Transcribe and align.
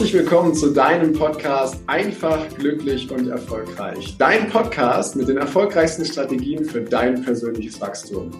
Herzlich 0.00 0.18
willkommen 0.18 0.54
zu 0.54 0.72
deinem 0.72 1.12
Podcast 1.12 1.78
Einfach, 1.86 2.48
glücklich 2.56 3.10
und 3.10 3.28
erfolgreich. 3.28 4.16
Dein 4.16 4.48
Podcast 4.48 5.14
mit 5.14 5.28
den 5.28 5.36
erfolgreichsten 5.36 6.06
Strategien 6.06 6.64
für 6.64 6.80
dein 6.80 7.20
persönliches 7.22 7.78
Wachstum. 7.82 8.30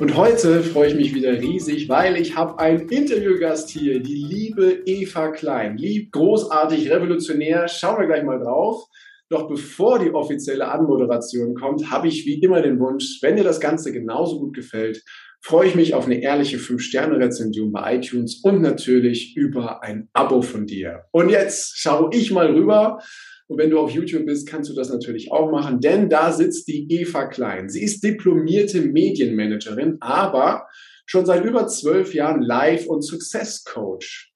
Und 0.00 0.16
heute 0.16 0.62
freue 0.62 0.88
ich 0.88 0.94
mich 0.94 1.14
wieder 1.14 1.32
riesig, 1.32 1.90
weil 1.90 2.16
ich 2.16 2.34
habe 2.34 2.58
einen 2.58 2.88
Interviewgast 2.88 3.68
hier, 3.68 4.00
die 4.00 4.14
liebe 4.14 4.84
Eva 4.86 5.32
Klein. 5.32 5.76
Lieb, 5.76 6.12
großartig, 6.12 6.90
revolutionär. 6.90 7.68
Schauen 7.68 8.00
wir 8.00 8.06
gleich 8.06 8.24
mal 8.24 8.38
drauf. 8.38 8.86
Doch 9.28 9.48
bevor 9.48 9.98
die 9.98 10.14
offizielle 10.14 10.68
Anmoderation 10.68 11.54
kommt, 11.56 11.90
habe 11.90 12.08
ich 12.08 12.24
wie 12.24 12.40
immer 12.40 12.62
den 12.62 12.80
Wunsch, 12.80 13.18
wenn 13.20 13.36
dir 13.36 13.44
das 13.44 13.60
Ganze 13.60 13.92
genauso 13.92 14.38
gut 14.38 14.54
gefällt, 14.54 15.02
freue 15.46 15.68
ich 15.68 15.76
mich 15.76 15.94
auf 15.94 16.06
eine 16.06 16.20
ehrliche 16.20 16.58
5-Sterne-Rezension 16.58 17.70
bei 17.70 17.98
iTunes 17.98 18.40
und 18.42 18.62
natürlich 18.62 19.36
über 19.36 19.80
ein 19.80 20.08
Abo 20.12 20.42
von 20.42 20.66
dir. 20.66 21.04
Und 21.12 21.28
jetzt 21.28 21.78
schaue 21.78 22.10
ich 22.12 22.32
mal 22.32 22.50
rüber. 22.50 22.98
Und 23.46 23.58
wenn 23.58 23.70
du 23.70 23.78
auf 23.78 23.92
YouTube 23.92 24.26
bist, 24.26 24.48
kannst 24.48 24.70
du 24.70 24.74
das 24.74 24.90
natürlich 24.90 25.30
auch 25.30 25.52
machen, 25.52 25.80
denn 25.80 26.10
da 26.10 26.32
sitzt 26.32 26.66
die 26.66 26.88
Eva 26.90 27.26
Klein. 27.26 27.68
Sie 27.68 27.84
ist 27.84 28.02
diplomierte 28.02 28.80
Medienmanagerin, 28.80 29.98
aber 30.00 30.66
schon 31.06 31.24
seit 31.24 31.44
über 31.44 31.68
zwölf 31.68 32.12
Jahren 32.12 32.42
Live- 32.42 32.88
und 32.88 33.02
Success 33.02 33.62
Coach. 33.62 34.32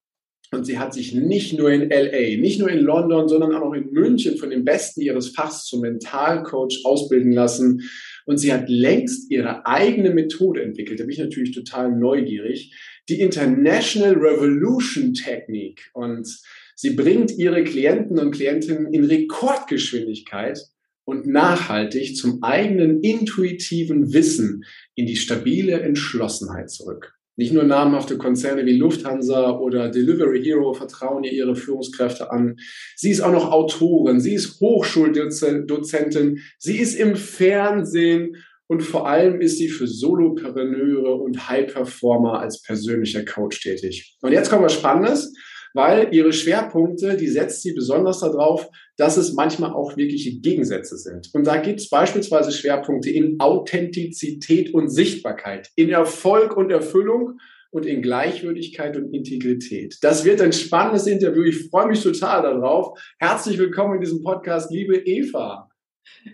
Und 0.52 0.64
sie 0.64 0.78
hat 0.78 0.92
sich 0.92 1.14
nicht 1.14 1.56
nur 1.56 1.70
in 1.70 1.90
LA, 1.90 2.40
nicht 2.40 2.58
nur 2.58 2.70
in 2.70 2.80
London, 2.80 3.28
sondern 3.28 3.54
auch 3.54 3.72
in 3.72 3.90
München 3.92 4.36
von 4.36 4.50
den 4.50 4.64
Besten 4.64 5.00
ihres 5.00 5.30
Fachs 5.30 5.64
zum 5.64 5.80
Mentalcoach 5.80 6.84
ausbilden 6.84 7.30
lassen. 7.30 7.88
Und 8.30 8.38
sie 8.38 8.52
hat 8.52 8.68
längst 8.68 9.28
ihre 9.32 9.66
eigene 9.66 10.10
Methode 10.10 10.62
entwickelt. 10.62 11.00
Da 11.00 11.02
bin 11.02 11.14
ich 11.14 11.18
natürlich 11.18 11.50
total 11.52 11.90
neugierig. 11.90 12.72
Die 13.08 13.20
International 13.20 14.12
Revolution 14.12 15.14
Technique. 15.14 15.90
Und 15.94 16.28
sie 16.76 16.90
bringt 16.90 17.36
ihre 17.36 17.64
Klienten 17.64 18.20
und 18.20 18.30
Klientinnen 18.30 18.94
in 18.94 19.02
Rekordgeschwindigkeit 19.02 20.60
und 21.04 21.26
nachhaltig 21.26 22.16
zum 22.16 22.40
eigenen 22.44 23.00
intuitiven 23.00 24.12
Wissen 24.12 24.62
in 24.94 25.06
die 25.06 25.16
stabile 25.16 25.80
Entschlossenheit 25.80 26.70
zurück. 26.70 27.19
Nicht 27.40 27.54
nur 27.54 27.64
namhafte 27.64 28.18
Konzerne 28.18 28.66
wie 28.66 28.76
Lufthansa 28.76 29.56
oder 29.56 29.88
Delivery 29.88 30.44
Hero 30.44 30.74
vertrauen 30.74 31.24
ihr 31.24 31.32
ihre 31.32 31.56
Führungskräfte 31.56 32.30
an. 32.30 32.56
Sie 32.96 33.08
ist 33.10 33.22
auch 33.22 33.32
noch 33.32 33.50
Autorin, 33.50 34.20
sie 34.20 34.34
ist 34.34 34.60
Hochschuldozentin, 34.60 36.42
sie 36.58 36.76
ist 36.76 36.96
im 36.96 37.16
Fernsehen 37.16 38.36
und 38.66 38.82
vor 38.82 39.08
allem 39.08 39.40
ist 39.40 39.56
sie 39.56 39.68
für 39.68 39.86
Solopreneure 39.86 41.14
und 41.14 41.48
High-Performer 41.48 42.40
als 42.40 42.60
persönlicher 42.60 43.24
Coach 43.24 43.62
tätig. 43.62 44.18
Und 44.20 44.32
jetzt 44.32 44.50
kommt 44.50 44.64
was 44.64 44.74
Spannendes 44.74 45.32
weil 45.74 46.08
ihre 46.12 46.32
Schwerpunkte, 46.32 47.16
die 47.16 47.28
setzt 47.28 47.62
sie 47.62 47.72
besonders 47.72 48.20
darauf, 48.20 48.68
dass 48.96 49.16
es 49.16 49.32
manchmal 49.32 49.72
auch 49.72 49.96
wirkliche 49.96 50.40
Gegensätze 50.40 50.96
sind. 50.96 51.30
Und 51.32 51.46
da 51.46 51.56
gibt 51.56 51.80
es 51.80 51.88
beispielsweise 51.88 52.52
Schwerpunkte 52.52 53.10
in 53.10 53.38
Authentizität 53.38 54.74
und 54.74 54.88
Sichtbarkeit, 54.88 55.70
in 55.76 55.90
Erfolg 55.90 56.56
und 56.56 56.70
Erfüllung 56.70 57.38
und 57.70 57.86
in 57.86 58.02
Gleichwürdigkeit 58.02 58.96
und 58.96 59.14
Integrität. 59.14 59.96
Das 60.02 60.24
wird 60.24 60.40
ein 60.40 60.52
spannendes 60.52 61.06
Interview. 61.06 61.44
Ich 61.44 61.68
freue 61.68 61.86
mich 61.86 62.02
total 62.02 62.42
darauf. 62.42 62.98
Herzlich 63.18 63.58
willkommen 63.58 63.94
in 63.94 64.00
diesem 64.00 64.22
Podcast, 64.22 64.70
liebe 64.72 64.96
Eva. 64.96 65.68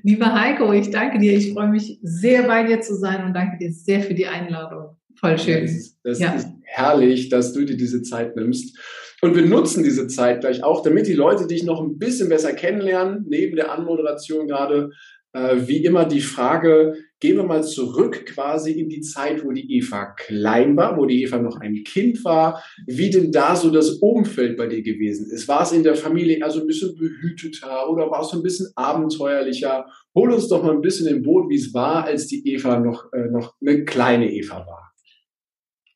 Lieber 0.02 0.34
Heiko, 0.34 0.72
ich 0.72 0.90
danke 0.90 1.18
dir. 1.18 1.34
Ich 1.34 1.52
freue 1.52 1.68
mich 1.68 1.98
sehr 2.02 2.44
bei 2.44 2.64
dir 2.64 2.80
zu 2.80 2.94
sein 2.94 3.24
und 3.24 3.34
danke 3.34 3.58
dir 3.58 3.72
sehr 3.72 4.00
für 4.00 4.14
die 4.14 4.26
Einladung. 4.26 4.96
Voll 5.18 5.38
schön. 5.38 5.62
Das, 5.62 5.98
das 6.02 6.18
ja. 6.18 6.32
ist 6.32 6.48
herrlich, 6.62 7.28
dass 7.28 7.52
du 7.52 7.64
dir 7.64 7.76
diese 7.76 8.02
Zeit 8.02 8.36
nimmst. 8.36 8.78
Und 9.26 9.34
wir 9.34 9.44
nutzen 9.44 9.82
diese 9.82 10.06
Zeit 10.06 10.42
gleich 10.42 10.62
auch, 10.62 10.84
damit 10.84 11.08
die 11.08 11.12
Leute 11.12 11.48
dich 11.48 11.64
noch 11.64 11.82
ein 11.82 11.98
bisschen 11.98 12.28
besser 12.28 12.52
kennenlernen, 12.52 13.24
neben 13.28 13.56
der 13.56 13.72
Anmoderation 13.72 14.46
gerade. 14.46 14.90
Äh, 15.32 15.66
wie 15.66 15.84
immer 15.84 16.04
die 16.04 16.20
Frage, 16.20 16.94
gehen 17.18 17.36
wir 17.36 17.42
mal 17.42 17.64
zurück 17.64 18.24
quasi 18.24 18.70
in 18.70 18.88
die 18.88 19.00
Zeit, 19.00 19.44
wo 19.44 19.50
die 19.50 19.78
Eva 19.78 20.14
klein 20.16 20.76
war, 20.76 20.96
wo 20.96 21.06
die 21.06 21.24
Eva 21.24 21.38
noch 21.38 21.58
ein 21.58 21.82
Kind 21.82 22.24
war, 22.24 22.62
wie 22.86 23.10
denn 23.10 23.32
da 23.32 23.56
so 23.56 23.70
das 23.70 23.94
Umfeld 23.94 24.56
bei 24.56 24.68
dir 24.68 24.82
gewesen 24.82 25.28
ist. 25.28 25.48
War 25.48 25.62
es 25.62 25.72
in 25.72 25.82
der 25.82 25.96
Familie 25.96 26.44
also 26.44 26.60
ein 26.60 26.68
bisschen 26.68 26.96
behüteter 26.96 27.90
oder 27.90 28.08
war 28.08 28.22
es 28.22 28.28
so 28.28 28.36
ein 28.36 28.44
bisschen 28.44 28.68
abenteuerlicher? 28.76 29.86
Hol 30.14 30.32
uns 30.32 30.46
doch 30.46 30.62
mal 30.62 30.70
ein 30.72 30.82
bisschen 30.82 31.08
im 31.08 31.24
Boot, 31.24 31.50
wie 31.50 31.56
es 31.56 31.74
war, 31.74 32.04
als 32.04 32.28
die 32.28 32.46
Eva 32.46 32.78
noch, 32.78 33.12
äh, 33.12 33.28
noch 33.28 33.54
eine 33.60 33.84
kleine 33.84 34.30
Eva 34.30 34.64
war. 34.64 34.92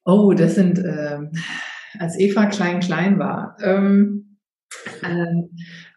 Oh, 0.04 0.32
das 0.32 0.56
sind... 0.56 0.80
Äh 0.80 1.28
als 1.98 2.18
Eva 2.18 2.46
klein 2.46 2.80
klein 2.80 3.18
war. 3.18 3.56
Ähm, 3.62 4.38
äh, 5.02 5.26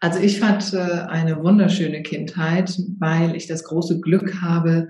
also 0.00 0.20
ich 0.20 0.42
hatte 0.42 1.08
eine 1.08 1.42
wunderschöne 1.42 2.02
Kindheit, 2.02 2.78
weil 2.98 3.36
ich 3.36 3.46
das 3.46 3.64
große 3.64 4.00
Glück 4.00 4.40
habe, 4.40 4.88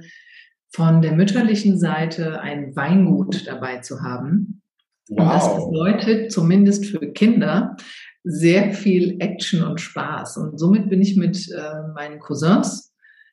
von 0.73 1.03
der 1.03 1.13
mütterlichen 1.13 1.79
Seite 1.79 2.41
ein 2.41 2.75
Weingut 2.75 3.47
dabei 3.47 3.79
zu 3.79 4.03
haben. 4.03 4.63
Wow. 5.09 5.19
Und 5.21 5.29
das 5.29 5.71
bedeutet 5.71 6.33
zumindest 6.33 6.87
für 6.87 7.13
Kinder 7.13 7.77
sehr 8.25 8.73
viel 8.73 9.17
Action 9.21 9.63
und 9.63 9.81
Spaß. 9.81 10.39
Und 10.39 10.59
somit 10.59 10.89
bin 10.89 11.01
ich 11.01 11.17
mit 11.17 11.49
äh, 11.53 11.93
meinen 11.95 12.19
Cousins 12.19 12.93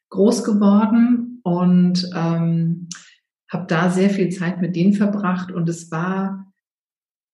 groß 0.09 0.43
geworden 0.43 1.39
und 1.43 2.07
ähm, 2.13 2.89
habe 3.49 3.65
da 3.67 3.89
sehr 3.89 4.09
viel 4.09 4.29
Zeit 4.29 4.61
mit 4.61 4.75
denen 4.75 4.93
verbracht. 4.93 5.51
Und 5.51 5.67
es 5.67 5.89
war 5.91 6.50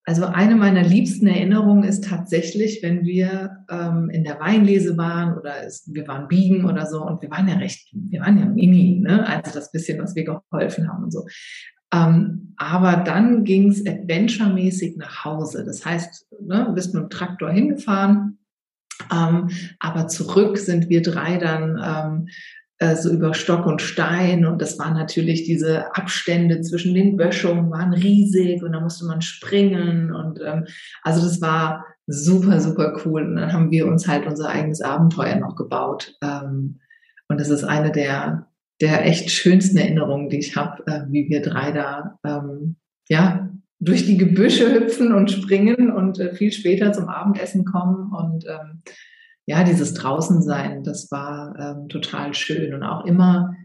also 0.07 0.23
eine 0.23 0.56
meiner 0.56 0.84
liebsten 0.84 1.28
Erinnerungen 1.28 1.84
ist 1.84 2.06
tatsächlich, 2.06 2.79
wenn 2.81 3.03
wir 3.03 3.66
ähm, 3.69 4.09
in 4.09 4.23
der 4.23 4.40
Weinlese 4.40 4.97
waren 4.97 5.38
oder 5.38 5.66
es, 5.66 5.84
wir 5.94 6.07
waren 6.07 6.29
biegen 6.29 6.63
oder 6.63 6.85
so 6.85 7.06
und 7.06 7.22
wir 7.22 7.29
waren 7.29 7.50
ja 7.50 7.56
recht, 7.56 7.90
wir 7.91 8.22
waren 8.22 8.40
ja 8.40 8.45
mini, 8.45 9.01
ne? 9.01 9.28
also 9.28 9.53
das 9.53 9.69
bisschen, 9.69 10.01
was 10.01 10.16
wir 10.16 10.23
geholfen 10.23 10.88
haben 10.88 11.03
und 11.03 11.12
so. 11.12 11.25
Ähm, 11.94 12.53
aber 12.56 13.03
dann 13.03 13.44
ging 13.44 13.69
es 13.69 13.85
adventuremäßig 13.85 14.95
nach 14.95 15.25
Hause. 15.25 15.66
Das 15.66 15.85
heißt, 15.85 16.25
ne, 16.39 16.72
bist 16.74 16.94
mit 16.94 17.03
dem 17.03 17.09
Traktor 17.09 17.51
hingefahren, 17.51 18.39
ähm, 19.12 19.50
aber 19.79 20.07
zurück 20.07 20.57
sind 20.57 20.88
wir 20.88 21.01
drei 21.01 21.35
dann 21.35 21.81
ähm, 21.84 22.28
äh, 22.80 22.96
so 22.96 23.12
über 23.12 23.34
Stock 23.34 23.66
und 23.66 23.82
Stein. 23.82 24.46
Und 24.46 24.62
das 24.62 24.78
waren 24.80 24.94
natürlich 24.94 25.44
diese 25.44 25.96
Abstände 25.96 26.62
zwischen 26.62 26.94
den 26.94 27.18
Böschungen 27.18 27.72
waren 27.72 27.94
riesig 27.94 28.62
und 28.64 28.72
da 28.74 28.80
musste 28.80 29.06
man 29.06 29.22
springen. 29.22 30.14
Und 30.14 30.40
ähm, 30.46 30.66
also 31.04 31.22
das 31.22 31.42
war 31.42 31.86
super 32.06 32.60
super 32.60 33.02
cool. 33.06 33.24
Und 33.24 33.36
dann 33.38 33.54
haben 33.54 33.72
wir 33.72 33.88
uns 33.88 34.08
halt 34.08 34.26
unser 34.28 34.50
eigenes 34.50 34.82
Abenteuer 34.82 35.36
noch 35.36 35.56
gebaut. 35.56 36.16
Ähm, 36.22 36.80
und 37.28 37.40
das 37.40 37.50
ist 37.50 37.64
eine 37.64 37.92
der 37.92 38.48
der 38.80 39.08
echt 39.08 39.32
schönsten 39.32 39.78
Erinnerungen, 39.78 40.30
die 40.30 40.38
ich 40.38 40.56
habe, 40.56 40.86
äh, 40.86 41.02
wie 41.10 41.28
wir 41.30 41.42
drei 41.42 41.72
da 41.72 42.20
ähm, 42.24 42.76
ja 43.10 43.50
durch 43.80 44.06
die 44.06 44.18
Gebüsche 44.18 44.74
hüpfen 44.74 45.14
und 45.14 45.32
springen 45.32 45.92
und 45.92 46.20
äh, 46.20 46.34
viel 46.34 46.52
später 46.52 46.94
zum 46.94 47.10
Abendessen 47.10 47.66
kommen. 47.66 48.12
Und 48.12 48.46
ähm, 48.46 48.82
ja, 49.47 49.63
dieses 49.63 49.94
Draußensein, 49.94 50.84
das 50.84 51.09
war 51.09 51.56
ähm, 51.58 51.88
total 51.88 52.34
schön 52.34 52.74
und 52.74 52.84
auch 52.84 53.06
immer 53.06 53.56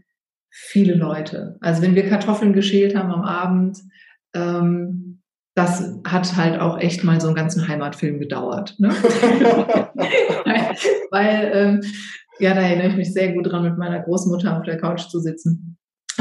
viele 0.49 0.95
Leute. 0.95 1.57
Also 1.59 1.81
wenn 1.81 1.95
wir 1.95 2.07
Kartoffeln 2.07 2.53
geschält 2.53 2.95
haben 2.95 3.11
am 3.11 3.23
Abend, 3.23 3.79
ähm, 4.33 5.21
das 5.55 5.99
hat 6.07 6.37
halt 6.37 6.57
auch 6.59 6.79
echt 6.79 7.03
mal 7.03 7.19
so 7.19 7.27
einen 7.27 7.35
ganzen 7.35 7.67
Heimatfilm 7.67 8.19
gedauert. 8.19 8.75
Ne? 8.79 8.89
Weil, 11.11 11.51
ähm, 11.53 11.81
ja, 12.39 12.53
da 12.53 12.61
erinnere 12.61 12.87
ich 12.87 12.95
mich 12.95 13.13
sehr 13.13 13.33
gut 13.33 13.51
dran, 13.51 13.63
mit 13.63 13.77
meiner 13.77 13.99
Großmutter 13.99 14.57
auf 14.57 14.63
der 14.63 14.77
Couch 14.77 15.09
zu 15.09 15.19
sitzen 15.19 15.77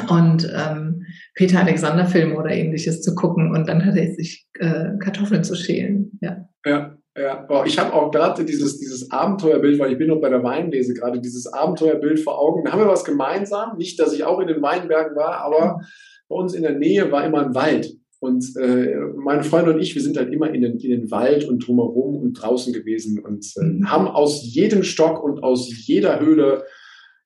und 0.08 0.52
ähm, 0.54 1.06
Peter 1.34 1.60
Alexander 1.60 2.06
Filme 2.06 2.36
oder 2.36 2.50
ähnliches 2.50 3.00
zu 3.00 3.14
gucken 3.14 3.54
und 3.54 3.68
dann 3.68 3.86
hatte 3.86 4.00
ich 4.00 4.16
sich 4.16 4.48
äh, 4.58 4.98
Kartoffeln 4.98 5.44
zu 5.44 5.54
schälen. 5.54 6.18
Ja. 6.20 6.48
ja. 6.66 6.96
Ja, 7.14 7.46
ich 7.66 7.78
habe 7.78 7.92
auch 7.92 8.10
gerade 8.10 8.44
dieses, 8.44 8.78
dieses 8.78 9.10
Abenteuerbild, 9.10 9.78
weil 9.78 9.92
ich 9.92 9.98
bin 9.98 10.08
noch 10.08 10.20
bei 10.20 10.30
der 10.30 10.42
Weinlese 10.42 10.94
gerade, 10.94 11.20
dieses 11.20 11.46
Abenteuerbild 11.46 12.20
vor 12.20 12.38
Augen. 12.38 12.64
Da 12.64 12.72
haben 12.72 12.80
wir 12.80 12.88
was 12.88 13.04
gemeinsam. 13.04 13.76
Nicht, 13.76 14.00
dass 14.00 14.14
ich 14.14 14.24
auch 14.24 14.40
in 14.40 14.48
den 14.48 14.62
Weinbergen 14.62 15.14
war, 15.14 15.38
aber 15.44 15.80
bei 16.28 16.36
uns 16.36 16.54
in 16.54 16.62
der 16.62 16.78
Nähe 16.78 17.12
war 17.12 17.26
immer 17.26 17.44
ein 17.44 17.54
Wald. 17.54 17.94
Und 18.18 18.56
äh, 18.56 18.96
meine 19.16 19.42
Freunde 19.42 19.74
und 19.74 19.80
ich, 19.80 19.94
wir 19.94 20.00
sind 20.00 20.16
halt 20.16 20.32
immer 20.32 20.54
in 20.54 20.62
den, 20.62 20.78
in 20.78 20.90
den 20.90 21.10
Wald 21.10 21.46
und 21.46 21.66
drumherum 21.66 22.16
und 22.16 22.34
draußen 22.34 22.72
gewesen 22.72 23.18
und 23.18 23.44
äh, 23.56 23.64
mhm. 23.64 23.90
haben 23.90 24.06
aus 24.06 24.42
jedem 24.44 24.84
Stock 24.84 25.22
und 25.22 25.42
aus 25.42 25.70
jeder 25.86 26.20
Höhle 26.20 26.64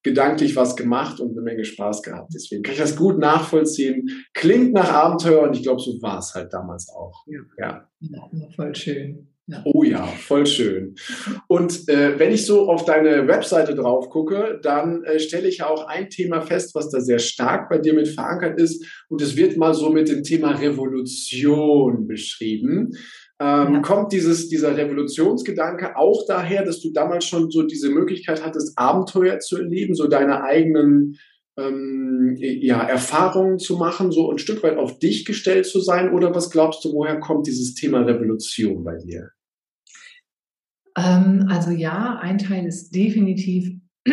gedanklich 0.03 0.57
was 0.57 0.75
gemacht 0.75 1.21
und 1.21 1.33
eine 1.33 1.43
Menge 1.43 1.65
Spaß 1.65 2.03
gehabt. 2.03 2.33
Deswegen 2.35 2.63
kann 2.63 2.73
ich 2.73 2.81
das 2.81 2.97
gut 2.97 3.19
nachvollziehen. 3.19 4.09
Klingt 4.35 4.73
nach 4.73 4.91
Abenteuer 4.91 5.43
und 5.43 5.55
ich 5.55 5.65
glaube, 5.65 5.83
so 5.83 6.01
war 6.01 6.19
es 6.19 6.35
halt 6.35 6.53
damals 6.53 6.89
auch. 6.89 7.25
Ja, 7.27 7.41
ja. 7.59 7.89
ja 8.01 8.49
voll 8.55 8.75
schön. 8.75 9.36
Ja. 9.49 9.63
Oh 9.65 9.85
ja, 9.85 10.05
voll 10.05 10.45
schön. 10.45 10.97
Und 11.47 11.89
äh, 11.89 12.19
wenn 12.19 12.33
ich 12.33 12.45
so 12.45 12.69
auf 12.69 12.85
deine 12.85 13.29
Webseite 13.29 13.77
drauf 13.77 14.11
gucke, 14.11 14.59
dann 14.61 15.05
äh, 15.05 15.21
stelle 15.21 15.47
ich 15.47 15.59
ja 15.59 15.69
auch 15.69 15.87
ein 15.87 16.11
Thema 16.11 16.41
fest, 16.41 16.75
was 16.75 16.91
da 16.91 17.01
sehr 17.01 17.21
stark 17.21 17.69
bei 17.69 17.79
dir 17.79 17.95
mit 17.95 18.09
verankert 18.09 18.61
ist. 18.61 18.85
Und 19.09 19.23
es 19.23 19.37
wird 19.37 19.57
mal 19.57 19.73
so 19.73 19.91
mit 19.91 20.09
dem 20.09 20.25
Thema 20.25 20.51
Revolution 20.51 22.09
beschrieben. 22.09 22.91
Ähm, 23.39 23.75
ja. 23.75 23.81
Kommt 23.83 24.13
dieses, 24.13 24.49
dieser 24.49 24.77
Revolutionsgedanke 24.77 25.97
auch 25.97 26.27
daher, 26.27 26.65
dass 26.65 26.81
du 26.81 26.91
damals 26.93 27.27
schon 27.27 27.49
so 27.51 27.63
diese 27.63 27.91
Möglichkeit 27.91 28.45
hattest, 28.45 28.77
Abenteuer 28.77 29.39
zu 29.39 29.59
erleben, 29.59 29.95
so 29.95 30.09
deine 30.09 30.43
eigenen 30.43 31.19
ähm, 31.57 32.35
ja, 32.39 32.83
Erfahrungen 32.83 33.59
zu 33.59 33.77
machen, 33.77 34.11
so 34.11 34.31
ein 34.31 34.39
Stück 34.39 34.63
weit 34.63 34.77
auf 34.77 34.99
dich 34.99 35.25
gestellt 35.25 35.67
zu 35.67 35.81
sein? 35.81 36.13
Oder 36.13 36.35
was 36.35 36.51
glaubst 36.51 36.85
du, 36.85 36.93
woher 36.93 37.21
kommt 37.21 37.47
dieses 37.47 37.75
Thema 37.75 38.01
Revolution 38.01 38.83
bei 38.83 38.97
dir? 38.97 39.31
Ähm, 40.97 41.47
also 41.49 41.71
ja, 41.71 42.19
ein 42.21 42.39
Teil 42.39 42.67
ist 42.67 42.95
definitiv 42.95 43.73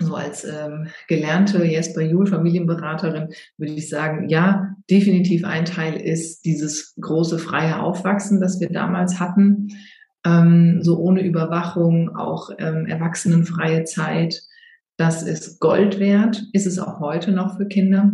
so 0.00 0.14
als 0.14 0.44
ähm, 0.44 0.88
gelernte 1.08 1.64
Jesper 1.64 2.00
Juhl 2.00 2.26
Familienberaterin 2.26 3.28
würde 3.58 3.72
ich 3.74 3.88
sagen, 3.88 4.28
ja, 4.28 4.74
definitiv 4.90 5.44
ein 5.44 5.64
Teil 5.64 6.00
ist 6.00 6.44
dieses 6.44 6.94
große 7.00 7.38
freie 7.38 7.80
Aufwachsen, 7.80 8.40
das 8.40 8.60
wir 8.60 8.70
damals 8.70 9.20
hatten, 9.20 9.68
ähm, 10.24 10.82
so 10.82 10.98
ohne 10.98 11.22
Überwachung, 11.22 12.16
auch 12.16 12.50
ähm, 12.58 12.86
erwachsenenfreie 12.86 13.84
Zeit. 13.84 14.42
Das 14.96 15.22
ist 15.22 15.60
Gold 15.60 15.98
wert, 15.98 16.44
ist 16.52 16.66
es 16.66 16.78
auch 16.78 17.00
heute 17.00 17.32
noch 17.32 17.56
für 17.56 17.66
Kinder. 17.66 18.12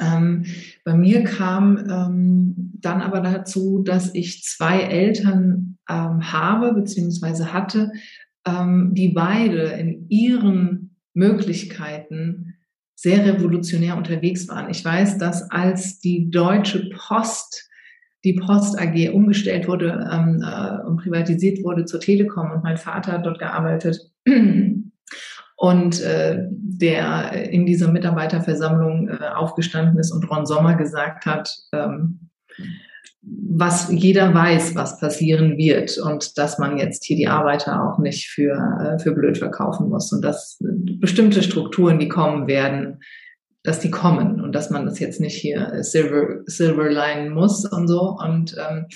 Ähm, 0.00 0.46
bei 0.84 0.94
mir 0.94 1.24
kam 1.24 1.76
ähm, 1.76 2.72
dann 2.80 3.02
aber 3.02 3.20
dazu, 3.20 3.82
dass 3.82 4.14
ich 4.14 4.42
zwei 4.44 4.80
Eltern 4.80 5.69
ähm, 5.90 6.32
habe 6.32 6.72
bzw. 6.74 7.46
hatte, 7.46 7.92
ähm, 8.46 8.92
die 8.94 9.08
beide 9.08 9.62
in 9.64 10.08
ihren 10.08 10.96
Möglichkeiten 11.12 12.54
sehr 12.94 13.24
revolutionär 13.24 13.96
unterwegs 13.96 14.48
waren. 14.48 14.70
Ich 14.70 14.84
weiß, 14.84 15.18
dass 15.18 15.50
als 15.50 16.00
die 16.00 16.30
Deutsche 16.30 16.90
Post 16.90 17.70
die 18.24 18.34
Post 18.34 18.78
AG 18.78 19.10
umgestellt 19.14 19.66
wurde 19.66 20.06
ähm, 20.12 20.44
äh, 20.46 20.86
und 20.86 20.98
privatisiert 20.98 21.64
wurde 21.64 21.86
zur 21.86 22.00
Telekom 22.00 22.50
und 22.50 22.62
mein 22.62 22.76
Vater 22.76 23.12
hat 23.12 23.24
dort 23.24 23.38
gearbeitet 23.38 23.98
und 25.56 26.00
äh, 26.02 26.46
der 26.50 27.50
in 27.50 27.64
dieser 27.64 27.90
Mitarbeiterversammlung 27.90 29.08
äh, 29.08 29.28
aufgestanden 29.34 29.98
ist 29.98 30.12
und 30.12 30.30
Ron 30.30 30.44
Sommer 30.44 30.74
gesagt 30.74 31.24
hat, 31.24 31.50
ähm, 31.72 32.30
was 33.22 33.90
jeder 33.90 34.32
weiß, 34.32 34.74
was 34.74 34.98
passieren 34.98 35.58
wird 35.58 35.98
und 35.98 36.38
dass 36.38 36.58
man 36.58 36.78
jetzt 36.78 37.04
hier 37.04 37.16
die 37.16 37.28
Arbeiter 37.28 37.84
auch 37.84 37.98
nicht 37.98 38.28
für, 38.28 38.54
äh, 38.80 38.98
für 38.98 39.12
blöd 39.12 39.36
verkaufen 39.36 39.88
muss 39.90 40.12
und 40.12 40.22
dass 40.22 40.58
bestimmte 40.98 41.42
Strukturen, 41.42 41.98
die 41.98 42.08
kommen 42.08 42.46
werden, 42.46 43.00
dass 43.62 43.80
die 43.80 43.90
kommen 43.90 44.40
und 44.40 44.54
dass 44.54 44.70
man 44.70 44.86
das 44.86 44.98
jetzt 45.00 45.20
nicht 45.20 45.36
hier 45.36 45.82
silver, 45.82 46.40
silverline 46.46 47.30
muss 47.30 47.66
und 47.66 47.88
so. 47.88 48.16
Und 48.18 48.56
ähm, 48.58 48.86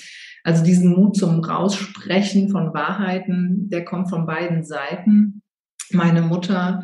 also 0.43 0.63
diesen 0.63 0.95
Mut 0.95 1.15
zum 1.15 1.41
Raussprechen 1.41 2.49
von 2.49 2.73
Wahrheiten, 2.73 3.69
der 3.69 3.85
kommt 3.85 4.09
von 4.09 4.25
beiden 4.25 4.63
Seiten. 4.63 5.43
Meine 5.91 6.23
Mutter 6.23 6.83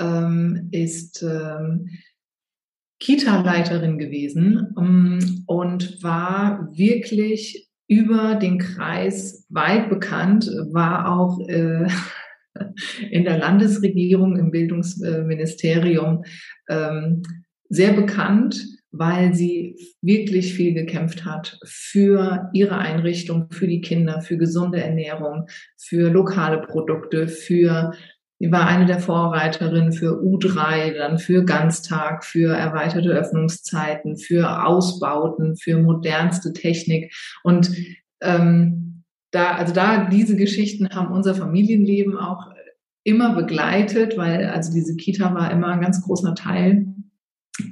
ähm, 0.00 0.68
ist 0.72 1.22
ähm, 1.22 1.90
Kita-Leiterin 3.00 3.98
gewesen 3.98 4.72
um, 4.76 5.18
ähm, 5.20 5.44
und 5.46 6.02
war 6.02 6.68
wirklich 6.72 7.68
über 7.86 8.34
den 8.34 8.58
Kreis 8.58 9.46
weit 9.48 9.88
bekannt, 9.88 10.46
war 10.70 11.10
auch 11.10 11.40
äh, 11.48 11.86
in 13.10 13.24
der 13.24 13.38
Landesregierung, 13.38 14.36
im 14.36 14.50
Bildungsministerium 14.50 16.24
ähm, 16.68 17.22
sehr 17.68 17.92
bekannt, 17.92 18.66
weil 18.90 19.34
sie 19.34 19.76
wirklich 20.00 20.54
viel 20.54 20.74
gekämpft 20.74 21.24
hat 21.24 21.58
für 21.64 22.50
ihre 22.52 22.78
Einrichtung, 22.78 23.48
für 23.50 23.66
die 23.66 23.80
Kinder, 23.80 24.20
für 24.22 24.38
gesunde 24.38 24.82
Ernährung, 24.82 25.46
für 25.76 26.10
lokale 26.10 26.62
Produkte, 26.62 27.28
für 27.28 27.92
Sie 28.40 28.52
war 28.52 28.66
eine 28.66 28.86
der 28.86 29.00
Vorreiterinnen 29.00 29.92
für 29.92 30.20
U3, 30.22 30.94
dann 30.94 31.18
für 31.18 31.44
Ganztag, 31.44 32.24
für 32.24 32.54
erweiterte 32.54 33.10
Öffnungszeiten, 33.10 34.16
für 34.16 34.64
Ausbauten, 34.64 35.56
für 35.56 35.78
modernste 35.78 36.52
Technik. 36.52 37.12
Und 37.42 37.70
ähm, 38.20 39.04
da, 39.32 39.56
also 39.56 39.74
da 39.74 40.08
diese 40.08 40.36
Geschichten 40.36 40.88
haben 40.90 41.12
unser 41.12 41.34
Familienleben 41.34 42.16
auch 42.16 42.46
immer 43.02 43.34
begleitet, 43.34 44.16
weil 44.16 44.46
also 44.46 44.72
diese 44.72 44.94
Kita 44.96 45.34
war 45.34 45.50
immer 45.50 45.68
ein 45.68 45.80
ganz 45.80 46.02
großer 46.02 46.34
Teil. 46.34 46.86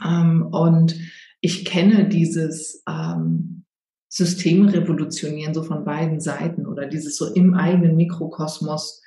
Ähm, 0.05 0.47
und 0.51 0.97
ich 1.41 1.65
kenne 1.65 2.09
dieses 2.09 2.83
ähm, 2.89 3.65
System 4.09 4.69
revolutionieren 4.69 5.55
so 5.55 5.63
von 5.63 5.85
beiden 5.85 6.21
Seiten 6.21 6.67
oder 6.67 6.87
dieses 6.87 7.17
so 7.17 7.33
im 7.35 7.55
eigenen 7.55 7.97
Mikrokosmos 7.97 9.03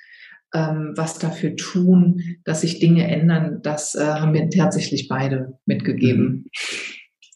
ähm, 0.54 0.92
was 0.96 1.18
dafür 1.18 1.56
tun, 1.56 2.22
dass 2.44 2.62
sich 2.62 2.78
Dinge 2.78 3.06
ändern, 3.06 3.60
das 3.62 3.94
äh, 3.94 4.04
haben 4.04 4.32
mir 4.32 4.48
tatsächlich 4.50 5.08
beide 5.08 5.58
mitgegeben. 5.66 6.50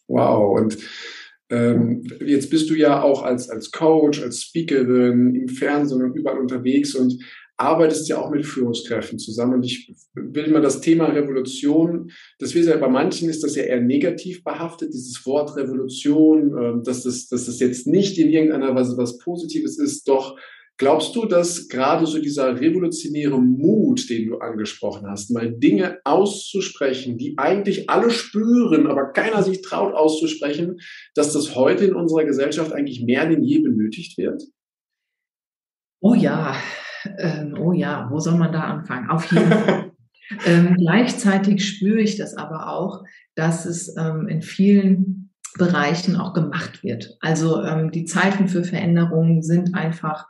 Wow, 0.07 0.59
und 0.59 0.77
ähm, 1.49 2.03
jetzt 2.25 2.49
bist 2.49 2.69
du 2.69 2.73
ja 2.73 3.01
auch 3.01 3.23
als, 3.23 3.49
als 3.49 3.71
Coach, 3.71 4.21
als 4.21 4.41
Speakerin 4.41 5.35
im 5.35 5.47
Fernsehen 5.47 6.03
und 6.03 6.15
überall 6.15 6.39
unterwegs 6.39 6.95
und 6.95 7.23
arbeitest 7.57 8.09
ja 8.09 8.17
auch 8.17 8.31
mit 8.31 8.45
Führungskräften 8.45 9.17
zusammen. 9.17 9.55
Und 9.55 9.65
ich 9.65 9.93
will 10.13 10.49
mal 10.49 10.61
das 10.61 10.81
Thema 10.81 11.05
Revolution, 11.05 12.11
das 12.39 12.53
wir 12.53 12.63
ja 12.63 12.77
bei 12.77 12.89
manchen 12.89 13.29
ist 13.29 13.43
das 13.43 13.55
ja 13.55 13.63
eher 13.63 13.79
negativ 13.79 14.43
behaftet, 14.43 14.93
dieses 14.93 15.25
Wort 15.25 15.55
Revolution, 15.55 16.57
äh, 16.57 16.83
dass, 16.83 17.03
das, 17.03 17.27
dass 17.27 17.45
das 17.45 17.59
jetzt 17.59 17.87
nicht 17.87 18.17
in 18.17 18.29
irgendeiner 18.29 18.75
Weise 18.75 18.97
was 18.97 19.19
Positives 19.19 19.77
ist, 19.79 20.07
doch 20.07 20.37
Glaubst 20.77 21.15
du, 21.15 21.25
dass 21.25 21.69
gerade 21.69 22.05
so 22.05 22.19
dieser 22.19 22.59
revolutionäre 22.59 23.39
Mut, 23.39 24.09
den 24.09 24.27
du 24.27 24.39
angesprochen 24.39 25.07
hast, 25.09 25.31
mal 25.31 25.49
Dinge 25.49 25.99
auszusprechen, 26.03 27.17
die 27.17 27.37
eigentlich 27.37 27.89
alle 27.89 28.09
spüren, 28.09 28.87
aber 28.87 29.13
keiner 29.13 29.41
sich 29.41 29.61
traut 29.61 29.93
auszusprechen, 29.93 30.79
dass 31.13 31.31
das 31.31 31.55
heute 31.55 31.85
in 31.85 31.95
unserer 31.95 32.25
Gesellschaft 32.25 32.73
eigentlich 32.73 33.05
mehr 33.05 33.25
denn 33.25 33.41
je 33.41 33.59
benötigt 33.59 34.17
wird? 34.17 34.43
Oh 36.01 36.13
ja, 36.13 36.57
ähm, 37.19 37.55
oh 37.57 37.71
ja, 37.71 38.09
wo 38.11 38.19
soll 38.19 38.37
man 38.37 38.51
da 38.51 38.61
anfangen? 38.61 39.09
Auf 39.09 39.31
jeden 39.31 39.49
Fall. 39.49 39.91
ähm, 40.45 40.75
gleichzeitig 40.77 41.65
spüre 41.65 42.01
ich 42.01 42.17
das 42.17 42.35
aber 42.35 42.69
auch, 42.69 43.03
dass 43.35 43.65
es 43.65 43.95
ähm, 43.95 44.27
in 44.27 44.41
vielen 44.41 45.31
Bereichen 45.57 46.17
auch 46.17 46.33
gemacht 46.33 46.83
wird. 46.83 47.15
Also 47.21 47.63
ähm, 47.63 47.91
die 47.91 48.03
Zeiten 48.03 48.49
für 48.49 48.65
Veränderungen 48.65 49.41
sind 49.41 49.73
einfach 49.73 50.27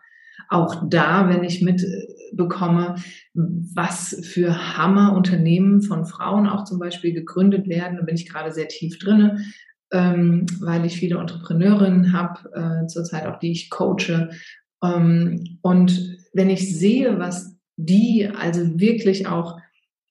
auch 0.50 0.84
da, 0.90 1.30
wenn 1.30 1.44
ich 1.44 1.62
mitbekomme, 1.62 2.96
was 3.34 4.22
für 4.24 4.78
Hammerunternehmen 4.78 5.82
von 5.82 6.06
Frauen 6.06 6.48
auch 6.48 6.64
zum 6.64 6.80
Beispiel 6.80 7.14
gegründet 7.14 7.68
werden, 7.68 7.98
da 7.98 8.04
bin 8.04 8.16
ich 8.16 8.30
gerade 8.30 8.52
sehr 8.52 8.68
tief 8.68 9.00
drinne, 9.00 9.44
ähm, 9.92 10.46
weil 10.60 10.86
ich 10.86 10.98
viele 10.98 11.20
Entrepreneurinnen 11.20 12.14
habe, 12.14 12.84
äh, 12.84 12.88
zurzeit 12.88 13.26
auch 13.28 13.40
die 13.40 13.52
ich 13.52 13.70
coache. 13.70 14.30
Ähm, 14.84 15.60
und 15.62 16.18
wenn 16.34 16.50
ich 16.50 16.78
sehe, 16.78 17.20
was 17.20 17.58
die, 17.78 18.28
also 18.28 18.80
wirklich 18.80 19.28
auch 19.28 19.58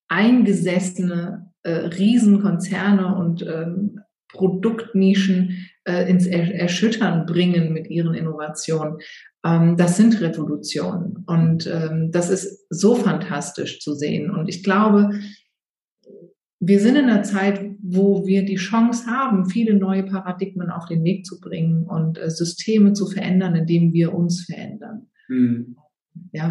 eingesessene 0.08 1.50
äh, 1.62 1.72
Riesenkonzerne 1.72 3.14
und 3.14 3.42
ähm, 3.42 4.00
Produktnischen 4.28 5.68
äh, 5.84 6.08
ins 6.08 6.26
Erschüttern 6.26 7.26
bringen 7.26 7.72
mit 7.72 7.88
ihren 7.88 8.14
Innovationen. 8.14 8.98
Ähm, 9.44 9.76
das 9.76 9.96
sind 9.96 10.20
Revolutionen. 10.20 11.24
Und 11.26 11.66
ähm, 11.66 12.10
das 12.10 12.30
ist 12.30 12.66
so 12.70 12.94
fantastisch 12.94 13.80
zu 13.80 13.94
sehen. 13.94 14.30
Und 14.30 14.48
ich 14.48 14.62
glaube, 14.62 15.10
wir 16.60 16.80
sind 16.80 16.96
in 16.96 17.04
einer 17.04 17.22
Zeit, 17.22 17.60
wo 17.82 18.26
wir 18.26 18.44
die 18.44 18.56
Chance 18.56 19.06
haben, 19.06 19.48
viele 19.50 19.74
neue 19.74 20.04
Paradigmen 20.04 20.70
auf 20.70 20.86
den 20.86 21.04
Weg 21.04 21.26
zu 21.26 21.40
bringen 21.40 21.84
und 21.84 22.18
äh, 22.18 22.30
Systeme 22.30 22.94
zu 22.94 23.06
verändern, 23.06 23.54
indem 23.54 23.92
wir 23.92 24.14
uns 24.14 24.44
verändern. 24.44 25.08
Mhm. 25.28 25.76
Ja. 26.32 26.50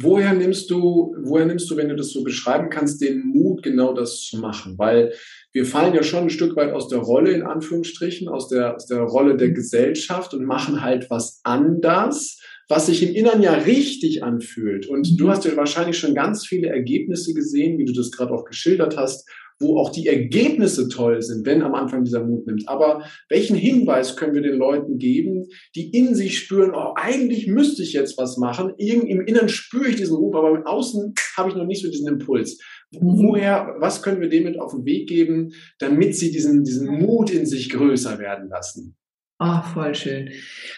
Woher 0.00 0.34
nimmst 0.34 0.70
du, 0.70 1.14
woher 1.22 1.46
nimmst 1.46 1.70
du, 1.70 1.76
wenn 1.76 1.88
du 1.88 1.94
das 1.94 2.10
so 2.10 2.24
beschreiben 2.24 2.68
kannst, 2.68 3.00
den 3.00 3.24
Mut, 3.24 3.62
genau 3.62 3.94
das 3.94 4.22
zu 4.22 4.38
machen? 4.38 4.76
Weil 4.76 5.12
wir 5.52 5.66
fallen 5.66 5.94
ja 5.94 6.02
schon 6.02 6.24
ein 6.24 6.30
Stück 6.30 6.56
weit 6.56 6.72
aus 6.72 6.88
der 6.88 6.98
Rolle, 6.98 7.32
in 7.32 7.42
Anführungsstrichen, 7.42 8.28
aus 8.28 8.48
der, 8.48 8.76
aus 8.76 8.86
der 8.86 9.00
Rolle 9.00 9.36
der 9.36 9.50
Gesellschaft 9.50 10.32
und 10.34 10.44
machen 10.44 10.82
halt 10.82 11.10
was 11.10 11.40
anders, 11.42 12.40
was 12.68 12.86
sich 12.86 13.02
im 13.02 13.14
Innern 13.14 13.42
ja 13.42 13.52
richtig 13.52 14.22
anfühlt. 14.22 14.86
Und 14.86 15.20
du 15.20 15.28
hast 15.28 15.44
ja 15.44 15.54
wahrscheinlich 15.56 15.98
schon 15.98 16.14
ganz 16.14 16.46
viele 16.46 16.68
Ergebnisse 16.68 17.34
gesehen, 17.34 17.78
wie 17.78 17.84
du 17.84 17.92
das 17.92 18.10
gerade 18.10 18.32
auch 18.32 18.44
geschildert 18.44 18.96
hast, 18.96 19.28
wo 19.62 19.78
auch 19.78 19.90
die 19.90 20.08
Ergebnisse 20.08 20.88
toll 20.88 21.22
sind, 21.22 21.46
wenn 21.46 21.62
am 21.62 21.74
Anfang 21.74 22.04
dieser 22.04 22.24
Mut 22.24 22.46
nimmt. 22.46 22.68
Aber 22.68 23.04
welchen 23.28 23.56
Hinweis 23.56 24.16
können 24.16 24.34
wir 24.34 24.42
den 24.42 24.56
Leuten 24.56 24.98
geben, 24.98 25.48
die 25.76 25.90
in 25.90 26.14
sich 26.14 26.38
spüren, 26.38 26.72
oh, 26.74 26.94
eigentlich 26.96 27.46
müsste 27.46 27.82
ich 27.82 27.92
jetzt 27.92 28.18
was 28.18 28.38
machen. 28.38 28.72
Irgend 28.76 29.08
im 29.08 29.20
Inneren 29.20 29.48
spüre 29.48 29.88
ich 29.88 29.96
diesen 29.96 30.16
Ruf, 30.16 30.34
aber 30.34 30.50
im 30.50 30.66
Außen 30.66 31.14
habe 31.36 31.50
ich 31.50 31.54
noch 31.54 31.66
nicht 31.66 31.82
so 31.82 31.90
diesen 31.90 32.08
Impuls. 32.08 32.58
Woher, 33.00 33.76
was 33.78 34.02
können 34.02 34.20
wir 34.20 34.28
dem 34.28 34.44
mit 34.44 34.60
auf 34.60 34.72
den 34.72 34.84
Weg 34.84 35.08
geben, 35.08 35.52
damit 35.78 36.14
sie 36.16 36.30
diesen, 36.30 36.64
diesen 36.64 36.98
Mut 36.98 37.30
in 37.30 37.46
sich 37.46 37.70
größer 37.70 38.18
werden 38.18 38.48
lassen? 38.48 38.96
Oh, 39.38 39.62
voll 39.74 39.94
schön. 39.94 40.30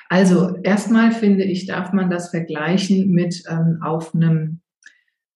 Also 0.08 0.56
erstmal 0.62 1.12
finde 1.12 1.44
ich, 1.44 1.66
darf 1.66 1.92
man 1.92 2.08
das 2.08 2.30
vergleichen 2.30 3.10
mit 3.10 3.42
ähm, 3.48 3.78
auf 3.82 4.14
einem 4.14 4.60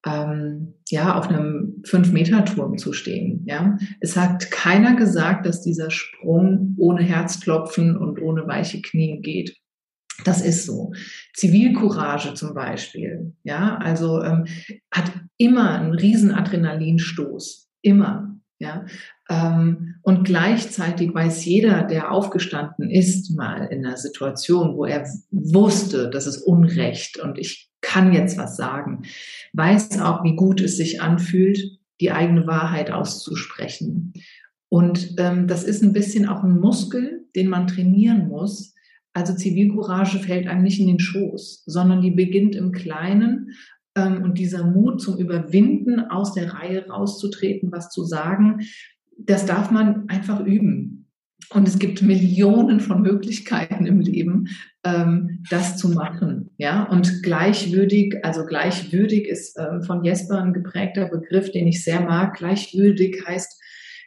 ähm, 0.07 0.75
ja 0.89 1.19
auf 1.19 1.29
einem 1.29 1.83
fünf 1.85 2.13
Meter 2.13 2.45
Turm 2.45 2.79
zu 2.79 2.93
stehen. 2.93 3.43
Ja, 3.47 3.77
es 4.01 4.17
hat 4.17 4.51
keiner 4.51 4.97
gesagt, 4.97 5.45
dass 5.45 5.63
dieser 5.63 5.91
Sprung 5.91 6.75
ohne 6.79 7.03
Herzklopfen 7.03 7.97
und 7.97 8.21
ohne 8.21 8.47
weiche 8.47 8.81
Knie 8.81 9.21
geht. 9.21 9.57
Das 10.25 10.41
ist 10.41 10.67
so. 10.67 10.93
Zivilcourage 11.35 12.35
zum 12.35 12.55
Beispiel, 12.55 13.35
ja, 13.45 13.77
also 13.77 14.23
ähm, 14.23 14.47
hat 14.91 15.13
immer 15.39 15.71
einen 15.71 15.95
riesen 15.95 16.33
Adrenalinstoß, 16.33 17.69
immer. 17.83 18.35
Ja, 18.61 18.87
ähm, 19.31 19.95
und 20.03 20.25
gleichzeitig 20.25 21.15
weiß 21.15 21.45
jeder, 21.45 21.85
der 21.85 22.11
aufgestanden 22.11 22.91
ist, 22.91 23.31
mal 23.37 23.67
in 23.67 23.87
einer 23.87 23.97
Situation, 23.97 24.75
wo 24.75 24.85
er 24.85 25.07
wusste, 25.31 26.11
das 26.11 26.27
ist 26.27 26.39
Unrecht 26.39 27.21
und 27.21 27.39
ich 27.39 27.71
kann 27.81 28.13
jetzt 28.13 28.37
was 28.37 28.57
sagen, 28.57 29.03
weiß 29.53 30.01
auch, 30.01 30.25
wie 30.25 30.35
gut 30.35 30.61
es 30.61 30.77
sich 30.77 31.01
anfühlt, 31.01 31.79
die 32.01 32.11
eigene 32.11 32.49
Wahrheit 32.49 32.91
auszusprechen. 32.91 34.13
Und 34.69 35.15
ähm, 35.19 35.47
das 35.47 35.63
ist 35.63 35.83
ein 35.83 35.93
bisschen 35.93 36.29
auch 36.29 36.43
ein 36.43 36.59
Muskel, 36.59 37.27
den 37.37 37.49
man 37.49 37.67
trainieren 37.69 38.29
muss. 38.29 38.75
Also 39.13 39.35
Zivilcourage 39.35 40.19
fällt 40.19 40.47
einem 40.47 40.63
nicht 40.63 40.81
in 40.81 40.89
den 40.89 41.01
Schoß, 41.01 41.63
sondern 41.67 42.03
die 42.03 42.11
beginnt 42.11 42.55
im 42.55 42.73
Kleinen 42.73 43.53
und 44.07 44.39
dieser 44.39 44.65
Mut 44.65 45.01
zum 45.01 45.17
Überwinden, 45.19 46.01
aus 46.01 46.35
der 46.35 46.55
Reihe 46.55 46.87
rauszutreten, 46.89 47.73
was 47.73 47.91
zu 47.91 48.05
sagen, 48.05 48.61
das 49.19 49.47
darf 49.47 49.71
man 49.71 50.09
einfach 50.09 50.41
üben. 50.41 50.99
Und 51.51 51.67
es 51.67 51.79
gibt 51.79 52.03
Millionen 52.03 52.81
von 52.81 53.01
Möglichkeiten 53.01 53.87
im 53.87 54.01
Leben, 54.01 54.49
ähm, 54.85 55.43
das 55.49 55.77
zu 55.79 55.89
machen. 55.89 56.51
Ja, 56.59 56.85
und 56.85 57.23
gleichwürdig, 57.23 58.17
also 58.23 58.45
gleichwürdig 58.45 59.27
ist 59.27 59.59
ähm, 59.59 59.83
von 59.83 60.05
Jesper 60.05 60.43
ein 60.43 60.53
geprägter 60.53 61.07
Begriff, 61.07 61.51
den 61.51 61.67
ich 61.67 61.83
sehr 61.83 62.01
mag. 62.01 62.37
Gleichwürdig 62.37 63.25
heißt, 63.27 63.63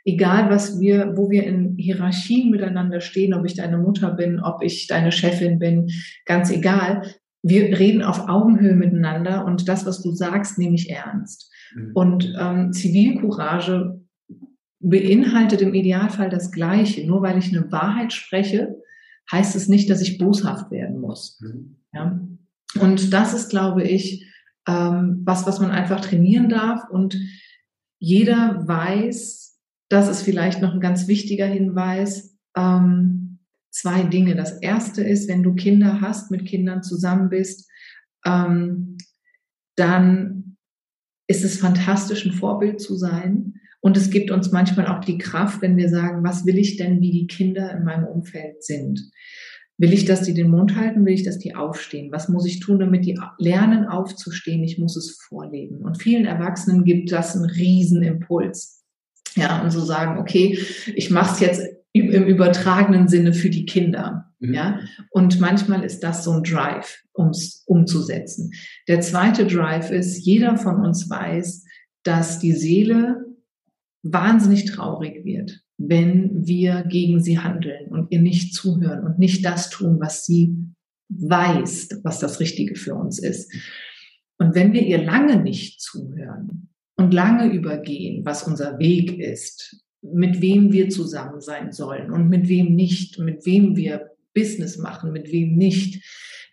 egal 0.05 0.51
was 0.51 0.79
wir, 0.79 1.13
wo 1.15 1.31
wir 1.31 1.43
in 1.45 1.75
Hierarchien 1.77 2.51
miteinander 2.51 3.01
stehen, 3.01 3.33
ob 3.33 3.45
ich 3.45 3.55
deine 3.55 3.79
Mutter 3.79 4.11
bin, 4.11 4.39
ob 4.39 4.61
ich 4.61 4.85
deine 4.87 5.11
Chefin 5.11 5.57
bin, 5.57 5.89
ganz 6.25 6.51
egal 6.51 7.01
wir 7.43 7.77
reden 7.77 8.03
auf 8.03 8.27
Augenhöhe 8.29 8.75
miteinander 8.75 9.45
und 9.45 9.67
das, 9.67 9.85
was 9.85 10.01
du 10.01 10.11
sagst, 10.11 10.57
nehme 10.57 10.75
ich 10.75 10.89
ernst. 10.89 11.51
Mhm. 11.75 11.91
Und 11.93 12.33
ähm, 12.39 12.73
Zivilcourage 12.73 14.01
beinhaltet 14.79 15.61
im 15.61 15.73
Idealfall 15.73 16.29
das 16.29 16.51
Gleiche. 16.51 17.05
Nur 17.05 17.21
weil 17.21 17.37
ich 17.37 17.55
eine 17.55 17.71
Wahrheit 17.71 18.13
spreche, 18.13 18.75
heißt 19.31 19.55
es 19.55 19.67
nicht, 19.67 19.89
dass 19.89 20.01
ich 20.01 20.17
boshaft 20.17 20.71
werden 20.71 20.99
muss. 20.99 21.39
Mhm. 21.41 21.77
Ja? 21.93 22.21
Und 22.79 23.13
das 23.13 23.33
ist, 23.33 23.49
glaube 23.49 23.83
ich, 23.83 24.27
ähm, 24.67 25.21
was, 25.25 25.45
was 25.47 25.59
man 25.59 25.71
einfach 25.71 26.01
trainieren 26.01 26.49
darf. 26.49 26.89
Und 26.89 27.17
jeder 27.99 28.67
weiß, 28.67 29.59
das 29.89 30.07
ist 30.07 30.21
vielleicht 30.21 30.61
noch 30.61 30.73
ein 30.73 30.79
ganz 30.79 31.07
wichtiger 31.07 31.45
Hinweis, 31.45 32.37
ähm, 32.55 33.10
zwei 33.71 34.03
Dinge. 34.03 34.35
Das 34.35 34.59
erste 34.59 35.03
ist, 35.03 35.27
wenn 35.27 35.43
du 35.43 35.55
Kinder 35.55 36.01
hast, 36.01 36.29
mit 36.29 36.45
Kindern 36.45 36.83
zusammen 36.83 37.29
bist, 37.29 37.69
ähm, 38.25 38.97
dann 39.75 40.57
ist 41.27 41.43
es 41.43 41.57
fantastisch, 41.57 42.25
ein 42.25 42.33
Vorbild 42.33 42.79
zu 42.81 42.95
sein. 42.95 43.55
Und 43.79 43.97
es 43.97 44.11
gibt 44.11 44.29
uns 44.29 44.51
manchmal 44.51 44.87
auch 44.87 45.03
die 45.03 45.17
Kraft, 45.17 45.61
wenn 45.61 45.77
wir 45.77 45.89
sagen, 45.89 46.23
was 46.23 46.45
will 46.45 46.59
ich 46.59 46.77
denn, 46.77 47.01
wie 47.01 47.11
die 47.11 47.27
Kinder 47.27 47.71
in 47.75 47.83
meinem 47.83 48.05
Umfeld 48.05 48.63
sind? 48.63 49.11
Will 49.77 49.93
ich, 49.93 50.05
dass 50.05 50.21
die 50.21 50.35
den 50.35 50.51
Mund 50.51 50.75
halten? 50.75 51.05
Will 51.05 51.13
ich, 51.13 51.23
dass 51.23 51.39
die 51.39 51.55
aufstehen? 51.55 52.11
Was 52.11 52.29
muss 52.29 52.45
ich 52.45 52.59
tun, 52.59 52.77
damit 52.77 53.05
die 53.05 53.17
lernen 53.39 53.87
aufzustehen? 53.87 54.63
Ich 54.63 54.77
muss 54.77 54.95
es 54.95 55.17
vorleben. 55.27 55.77
Und 55.77 55.99
vielen 55.99 56.25
Erwachsenen 56.25 56.83
gibt 56.83 57.11
das 57.11 57.35
einen 57.35 57.49
riesen 57.49 58.03
Impuls. 58.03 58.83
Ja, 59.35 59.63
und 59.63 59.71
so 59.71 59.79
sagen, 59.79 60.19
okay, 60.19 60.59
ich 60.93 61.09
mache 61.09 61.33
es 61.33 61.39
jetzt 61.39 61.61
im 61.93 62.25
übertragenen 62.25 63.07
Sinne 63.07 63.33
für 63.33 63.49
die 63.49 63.65
Kinder. 63.65 64.31
Mhm. 64.39 64.53
Ja, 64.53 64.79
und 65.11 65.39
manchmal 65.39 65.83
ist 65.83 66.01
das 66.01 66.23
so 66.23 66.31
ein 66.31 66.43
Drive, 66.43 67.03
ums 67.17 67.63
umzusetzen. 67.67 68.51
Der 68.87 69.01
zweite 69.01 69.45
Drive 69.45 69.91
ist, 69.91 70.25
jeder 70.25 70.57
von 70.57 70.83
uns 70.85 71.09
weiß, 71.09 71.65
dass 72.03 72.39
die 72.39 72.53
Seele 72.53 73.25
wahnsinnig 74.03 74.65
traurig 74.65 75.23
wird, 75.25 75.61
wenn 75.77 76.47
wir 76.47 76.83
gegen 76.83 77.21
sie 77.21 77.39
handeln 77.39 77.87
und 77.89 78.11
ihr 78.11 78.21
nicht 78.21 78.53
zuhören 78.53 79.05
und 79.05 79.19
nicht 79.19 79.45
das 79.45 79.69
tun, 79.69 79.99
was 79.99 80.25
sie 80.25 80.55
weiß, 81.09 82.01
was 82.03 82.19
das 82.19 82.39
Richtige 82.39 82.75
für 82.75 82.95
uns 82.95 83.19
ist. 83.19 83.51
Und 84.37 84.55
wenn 84.55 84.73
wir 84.73 84.81
ihr 84.81 85.03
lange 85.03 85.41
nicht 85.41 85.81
zuhören 85.81 86.69
und 86.95 87.13
lange 87.13 87.51
übergehen, 87.51 88.25
was 88.25 88.43
unser 88.43 88.79
Weg 88.79 89.19
ist, 89.19 89.83
mit 90.01 90.41
wem 90.41 90.71
wir 90.71 90.89
zusammen 90.89 91.41
sein 91.41 91.71
sollen 91.71 92.11
und 92.11 92.29
mit 92.29 92.47
wem 92.49 92.75
nicht, 92.75 93.19
mit 93.19 93.45
wem 93.45 93.75
wir 93.75 94.11
Business 94.33 94.77
machen, 94.77 95.11
mit 95.11 95.31
wem 95.31 95.55
nicht. 95.55 96.03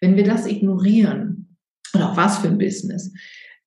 Wenn 0.00 0.16
wir 0.16 0.24
das 0.24 0.46
ignorieren, 0.46 1.56
auch 1.94 2.16
was 2.16 2.38
für 2.38 2.48
ein 2.48 2.58
Business, 2.58 3.12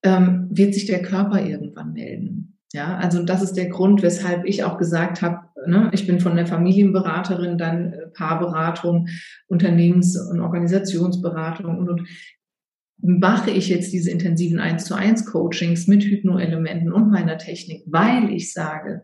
ähm, 0.04 0.48
wird 0.52 0.74
sich 0.74 0.86
der 0.86 1.02
Körper 1.02 1.44
irgendwann 1.46 1.94
melden. 1.94 2.58
Ja, 2.74 2.98
also 2.98 3.24
das 3.24 3.42
ist 3.42 3.54
der 3.54 3.68
Grund, 3.68 4.02
weshalb 4.02 4.46
ich 4.46 4.64
auch 4.64 4.78
gesagt 4.78 5.22
habe, 5.22 5.40
ne, 5.68 5.92
ich 5.94 6.08
bin 6.08 6.20
von 6.20 6.36
der 6.36 6.48
Familienberaterin, 6.48 7.58
dann 7.58 7.94
äh, 7.94 8.08
Paarberatung, 8.14 9.10
Unternehmens- 9.48 10.18
und 10.18 10.40
Organisationsberatung 10.40 11.78
und, 11.78 11.90
und 11.90 12.08
mache 13.02 13.52
ich 13.52 13.68
jetzt 13.68 13.92
diese 13.92 14.12
intensiven 14.12 14.60
1 14.60 14.86
zu 14.86 14.96
1 14.96 15.26
Coachings 15.26 15.88
mit 15.88 16.04
Hypnoelementen 16.04 16.94
und 16.94 17.12
meiner 17.12 17.38
Technik, 17.38 17.84
weil 17.88 18.32
ich 18.32 18.54
sage, 18.54 19.02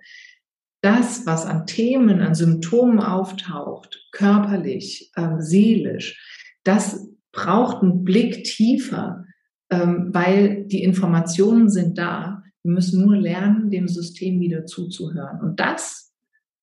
das, 0.81 1.25
was 1.25 1.45
an 1.45 1.65
Themen, 1.65 2.21
an 2.21 2.35
Symptomen 2.35 2.99
auftaucht, 2.99 4.07
körperlich, 4.11 5.11
ähm, 5.17 5.41
seelisch, 5.41 6.21
das 6.63 7.09
braucht 7.31 7.81
einen 7.81 8.03
Blick 8.03 8.43
tiefer, 8.43 9.25
ähm, 9.69 10.09
weil 10.13 10.65
die 10.65 10.83
Informationen 10.83 11.69
sind 11.69 11.97
da. 11.97 12.43
Wir 12.63 12.73
müssen 12.73 13.03
nur 13.03 13.15
lernen, 13.15 13.69
dem 13.69 13.87
System 13.87 14.39
wieder 14.39 14.65
zuzuhören. 14.65 15.41
Und 15.41 15.59
das, 15.59 16.13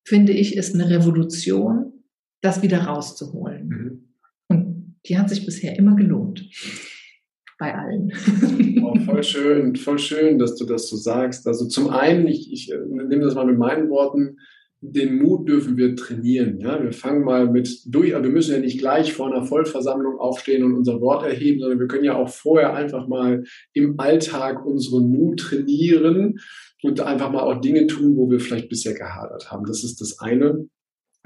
finde 0.07 0.33
ich, 0.33 0.57
ist 0.57 0.75
eine 0.75 0.91
Revolution, 0.91 2.05
das 2.41 2.63
wieder 2.63 2.85
rauszuholen. 2.85 3.69
Mhm. 3.69 4.09
Und 4.49 4.97
die 5.07 5.19
hat 5.19 5.29
sich 5.29 5.45
bisher 5.45 5.79
immer 5.79 5.97
gelohnt 5.97 6.49
bei 7.59 7.75
allen. 7.75 8.13
Oh, 8.83 8.95
voll 9.01 9.23
schön, 9.23 9.77
voll 9.77 9.99
schön, 9.99 10.39
dass 10.39 10.57
du 10.57 10.67
das 10.67 10.89
so 10.89 10.97
sagst. 10.97 11.47
Also 11.47 11.67
zum 11.67 11.89
einen, 11.91 12.27
ich, 12.27 12.53
ich 12.53 12.71
äh, 12.71 12.79
nehme 12.79 13.25
das 13.25 13.35
mal 13.35 13.47
mit 13.47 13.59
meinen 13.59 13.89
Worten, 13.89 14.37
den 14.93 15.17
Mut 15.17 15.49
dürfen 15.49 15.77
wir 15.77 15.97
trainieren. 15.97 16.61
Ja? 16.61 16.83
Wir 16.83 16.93
fangen 16.93 17.25
mal 17.25 17.49
mit 17.51 17.83
durch, 17.87 18.15
aber 18.15 18.25
wir 18.25 18.33
müssen 18.33 18.55
ja 18.55 18.61
nicht 18.61 18.79
gleich 18.79 19.13
vor 19.13 19.33
einer 19.33 19.45
Vollversammlung 19.45 20.19
aufstehen 20.19 20.65
und 20.65 20.75
unser 20.75 21.01
Wort 21.01 21.25
erheben, 21.25 21.61
sondern 21.61 21.81
wir 21.81 21.87
können 21.87 22.05
ja 22.05 22.17
auch 22.17 22.29
vorher 22.29 22.75
einfach 22.75 23.09
mal 23.09 23.45
im 23.73 23.99
Alltag 23.99 24.65
unseren 24.67 25.09
Mut 25.09 25.41
trainieren 25.41 26.39
und 26.83 27.01
einfach 27.01 27.31
mal 27.33 27.43
auch 27.43 27.61
Dinge 27.61 27.87
tun, 27.87 28.17
wo 28.17 28.31
wir 28.31 28.41
vielleicht 28.41 28.69
bisher 28.69 28.95
gehadert 28.95 29.51
haben. 29.51 29.65
Das 29.65 29.85
ist 29.85 30.01
das 30.01 30.21
eine. 30.21 30.69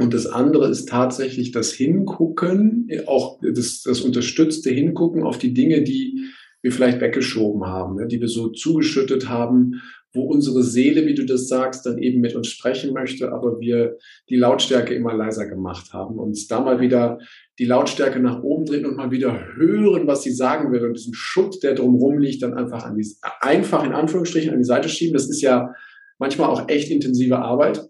Und 0.01 0.15
das 0.15 0.27
andere 0.27 0.69
ist 0.69 0.89
tatsächlich 0.89 1.51
das 1.51 1.73
Hingucken, 1.73 2.89
auch 3.07 3.41
das, 3.43 3.83
das 3.83 4.01
unterstützte 4.01 4.71
Hingucken 4.71 5.25
auf 5.25 5.39
die 5.39 5.53
Dinge, 5.53 5.83
die 5.83 6.25
wir 6.63 6.73
vielleicht 6.73 7.01
weggeschoben 7.01 7.67
haben, 7.67 7.97
ne, 7.97 8.07
die 8.07 8.21
wir 8.21 8.29
so 8.29 8.49
zugeschüttet 8.49 9.29
haben, 9.29 9.81
wo 10.15 10.23
unsere 10.23 10.63
Seele, 10.63 11.07
wie 11.07 11.15
du 11.15 11.27
das 11.27 11.49
sagst, 11.49 11.85
dann 11.85 11.99
eben 11.99 12.21
mit 12.21 12.35
uns 12.35 12.49
sprechen 12.49 12.95
möchte, 12.95 13.33
aber 13.33 13.61
wir 13.61 13.97
die 14.29 14.37
Lautstärke 14.37 14.95
immer 14.95 15.15
leiser 15.15 15.47
gemacht 15.47 15.93
haben. 15.93 16.19
Und 16.19 16.51
da 16.51 16.61
mal 16.61 16.81
wieder 16.81 17.19
die 17.59 17.67
Lautstärke 17.67 18.19
nach 18.19 18.43
oben 18.43 18.65
drehen 18.65 18.87
und 18.87 18.97
mal 18.97 19.11
wieder 19.11 19.55
hören, 19.57 20.07
was 20.07 20.23
sie 20.23 20.33
sagen 20.33 20.73
will 20.73 20.85
und 20.85 20.97
diesen 20.97 21.15
Schutt, 21.15 21.63
der 21.63 21.75
drumherum 21.75 22.19
liegt, 22.19 22.43
dann 22.43 22.55
einfach 22.55 22.85
an 22.85 22.97
die, 22.97 23.07
einfach 23.41 23.85
in 23.85 23.93
Anführungsstrichen 23.93 24.53
an 24.53 24.59
die 24.59 24.65
Seite 24.65 24.89
schieben. 24.89 25.15
Das 25.15 25.29
ist 25.29 25.43
ja 25.43 25.75
manchmal 26.19 26.49
auch 26.49 26.69
echt 26.69 26.91
intensive 26.91 27.39
Arbeit. 27.39 27.88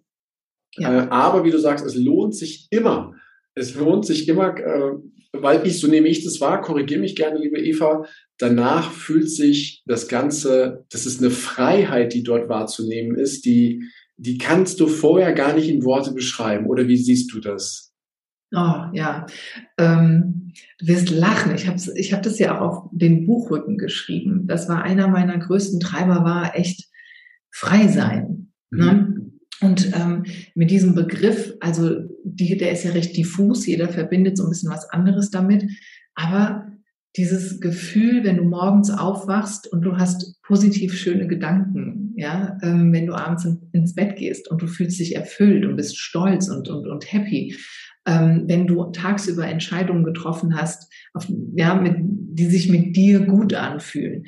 Ja. 0.79 1.05
Äh, 1.05 1.09
aber 1.11 1.45
wie 1.45 1.51
du 1.51 1.59
sagst, 1.59 1.85
es 1.85 1.95
lohnt 1.95 2.35
sich 2.35 2.69
immer. 2.71 3.15
Es 3.55 3.75
lohnt 3.75 4.07
sich 4.07 4.29
immer, 4.29 4.57
äh, 4.57 4.93
weil 5.33 5.67
ich, 5.67 5.81
so 5.81 5.89
nehme 5.89 6.09
ich 6.09 6.25
das 6.25 6.41
wahr, 6.41 6.61
korrigiere 6.61 7.01
mich 7.01 7.17
gerne, 7.17 7.39
liebe 7.39 7.59
Eva, 7.59 8.07
danach 8.39 8.93
fühlt 8.93 9.31
sich 9.31 9.83
das 9.87 10.09
Ganze, 10.09 10.85
das 10.91 11.07
ist 11.07 11.21
eine 11.21 11.31
Freiheit, 11.31 12.15
die 12.15 12.23
dort 12.23 12.49
wahrzunehmen 12.49 13.17
ist, 13.17 13.45
die, 13.45 13.83
die 14.17 14.39
kannst 14.39 14.81
du 14.81 14.87
vorher 14.87 15.33
gar 15.33 15.55
nicht 15.55 15.69
in 15.69 15.85
Worte 15.85 16.13
beschreiben. 16.13 16.67
Oder 16.67 16.89
wie 16.89 16.97
siehst 16.97 17.33
du 17.33 17.41
das? 17.41 17.93
Oh 18.55 18.85
ja, 18.93 19.27
ähm, 19.79 20.53
du 20.79 20.87
wirst 20.87 21.11
lachen. 21.11 21.55
Ich 21.55 21.69
habe 21.69 21.79
ich 21.97 22.13
hab 22.15 22.23
das 22.23 22.39
ja 22.39 22.59
auch 22.59 22.85
auf 22.85 22.91
den 22.93 23.27
Buchrücken 23.27 23.77
geschrieben. 23.77 24.47
Das 24.47 24.69
war 24.69 24.83
einer 24.83 25.09
meiner 25.09 25.39
größten 25.39 25.81
Treiber, 25.81 26.25
war 26.25 26.57
echt 26.57 26.89
frei 27.51 27.89
sein. 27.89 28.53
Ne? 28.71 28.85
Mhm. 28.85 29.15
Ne? 29.15 29.28
Und 29.61 29.93
ähm, 29.95 30.25
mit 30.55 30.71
diesem 30.71 30.95
Begriff, 30.95 31.55
also 31.61 31.97
die, 32.25 32.57
der 32.57 32.73
ist 32.73 32.85
ja 32.85 32.93
recht 32.93 33.17
diffus, 33.17 33.67
jeder 33.67 33.89
verbindet 33.89 34.37
so 34.37 34.45
ein 34.45 34.51
bisschen 34.51 34.71
was 34.71 34.89
anderes 34.91 35.31
damit, 35.31 35.65
aber 36.15 36.67
dieses 37.17 37.61
Gefühl, 37.61 38.23
wenn 38.23 38.37
du 38.37 38.45
morgens 38.45 38.91
aufwachst 38.91 39.67
und 39.67 39.83
du 39.83 39.97
hast 39.97 40.41
positiv 40.43 40.95
schöne 40.95 41.27
Gedanken, 41.27 42.13
ja, 42.17 42.57
ähm, 42.63 42.93
wenn 42.93 43.07
du 43.07 43.15
abends 43.15 43.45
in, 43.45 43.59
ins 43.73 43.95
Bett 43.95 44.17
gehst 44.17 44.49
und 44.51 44.63
du 44.63 44.67
fühlst 44.67 45.01
dich 45.01 45.17
erfüllt 45.17 45.65
und 45.65 45.77
bist 45.77 45.99
stolz 45.99 46.49
und, 46.49 46.69
und, 46.69 46.87
und 46.87 47.13
happy, 47.13 47.57
ähm, 48.07 48.45
wenn 48.47 48.67
du 48.67 48.85
tagsüber 48.93 49.47
Entscheidungen 49.47 50.05
getroffen 50.05 50.57
hast, 50.57 50.93
auf, 51.15 51.27
ja, 51.57 51.75
mit, 51.75 51.97
die 51.99 52.47
sich 52.47 52.69
mit 52.69 52.95
dir 52.95 53.21
gut 53.21 53.55
anfühlen. 53.55 54.25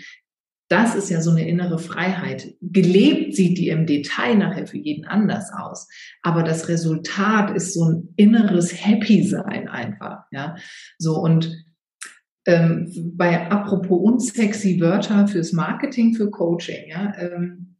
Das 0.70 0.94
ist 0.94 1.10
ja 1.10 1.20
so 1.20 1.32
eine 1.32 1.48
innere 1.48 1.80
Freiheit. 1.80 2.54
Gelebt 2.62 3.34
sieht 3.34 3.58
die 3.58 3.68
im 3.68 3.86
Detail 3.86 4.36
nachher 4.36 4.68
für 4.68 4.78
jeden 4.78 5.04
anders 5.04 5.50
aus. 5.52 5.88
Aber 6.22 6.44
das 6.44 6.68
Resultat 6.68 7.54
ist 7.56 7.74
so 7.74 7.84
ein 7.84 8.08
inneres 8.14 8.72
Happy 8.72 9.24
Sein 9.24 9.68
einfach, 9.68 10.26
ja. 10.30 10.54
So 10.96 11.18
und 11.18 11.64
ähm, 12.46 12.90
bei 13.16 13.50
apropos 13.50 14.00
unsexy 14.00 14.80
Wörter 14.80 15.26
fürs 15.26 15.52
Marketing, 15.52 16.14
für 16.14 16.30
Coaching, 16.30 16.88
ja, 16.88 17.14
ähm, 17.18 17.76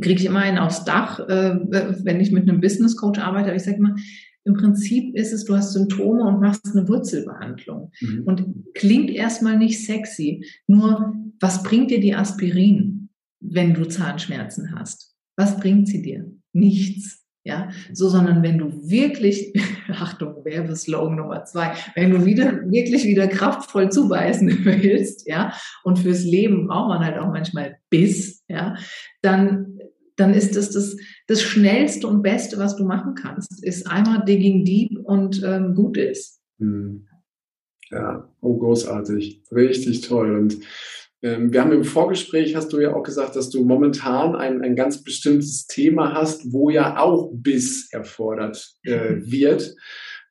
kriege 0.00 0.20
ich 0.20 0.26
immer 0.26 0.40
einen 0.40 0.58
aufs 0.58 0.84
Dach, 0.84 1.18
äh, 1.20 1.58
wenn 2.04 2.20
ich 2.20 2.30
mit 2.30 2.46
einem 2.48 2.60
Business 2.60 2.94
Coach 2.96 3.18
arbeite. 3.18 3.48
Aber 3.48 3.56
ich 3.56 3.64
sage 3.64 3.78
immer, 3.78 3.94
im 4.44 4.54
Prinzip 4.54 5.14
ist 5.14 5.32
es, 5.32 5.44
du 5.44 5.56
hast 5.56 5.72
Symptome 5.72 6.24
und 6.24 6.40
machst 6.40 6.66
eine 6.74 6.88
Wurzelbehandlung. 6.88 7.90
Mhm. 8.00 8.22
Und 8.24 8.74
klingt 8.74 9.10
erstmal 9.10 9.56
nicht 9.56 9.84
sexy. 9.84 10.44
Nur, 10.66 11.14
was 11.40 11.62
bringt 11.62 11.90
dir 11.90 12.00
die 12.00 12.14
Aspirin, 12.14 13.10
wenn 13.40 13.74
du 13.74 13.86
Zahnschmerzen 13.86 14.74
hast? 14.74 15.14
Was 15.36 15.58
bringt 15.58 15.88
sie 15.88 16.02
dir? 16.02 16.30
Nichts. 16.52 17.24
Ja, 17.44 17.70
so, 17.92 18.08
sondern 18.08 18.42
wenn 18.42 18.58
du 18.58 18.90
wirklich, 18.90 19.54
Achtung, 19.88 20.44
Werbeslogan 20.44 21.16
Nummer 21.16 21.44
zwei, 21.44 21.72
wenn 21.94 22.10
du 22.10 22.26
wieder, 22.26 22.70
wirklich 22.70 23.04
wieder 23.04 23.26
kraftvoll 23.26 23.90
zubeißen 23.90 24.48
willst, 24.64 25.26
ja, 25.26 25.54
und 25.82 25.98
fürs 25.98 26.24
Leben 26.24 26.66
braucht 26.66 26.88
man 26.88 27.04
halt 27.04 27.16
auch 27.16 27.32
manchmal 27.32 27.78
Biss, 27.88 28.44
ja, 28.48 28.76
dann, 29.22 29.78
dann 30.16 30.34
ist 30.34 30.56
das, 30.56 30.72
das 30.72 30.96
das 31.28 31.42
Schnellste 31.42 32.08
und 32.08 32.22
Beste, 32.22 32.58
was 32.58 32.76
du 32.76 32.84
machen 32.84 33.14
kannst, 33.14 33.62
ist 33.62 33.86
einmal 33.86 34.24
digging 34.24 34.64
deep 34.64 34.98
und 35.04 35.42
ähm, 35.44 35.74
gut 35.74 35.98
ist. 35.98 36.40
Hm. 36.58 37.06
Ja, 37.90 38.28
oh, 38.40 38.58
großartig. 38.58 39.42
Richtig 39.52 40.00
toll. 40.00 40.36
Und 40.36 40.58
wir 41.20 41.60
haben 41.60 41.72
im 41.72 41.84
Vorgespräch, 41.84 42.54
hast 42.54 42.72
du 42.72 42.80
ja 42.80 42.94
auch 42.94 43.02
gesagt, 43.02 43.34
dass 43.34 43.50
du 43.50 43.64
momentan 43.64 44.36
ein, 44.36 44.62
ein 44.62 44.76
ganz 44.76 45.02
bestimmtes 45.02 45.66
Thema 45.66 46.14
hast, 46.14 46.52
wo 46.52 46.70
ja 46.70 46.98
auch 46.98 47.30
Biss 47.32 47.88
erfordert 47.92 48.74
äh, 48.84 49.16
wird. 49.18 49.74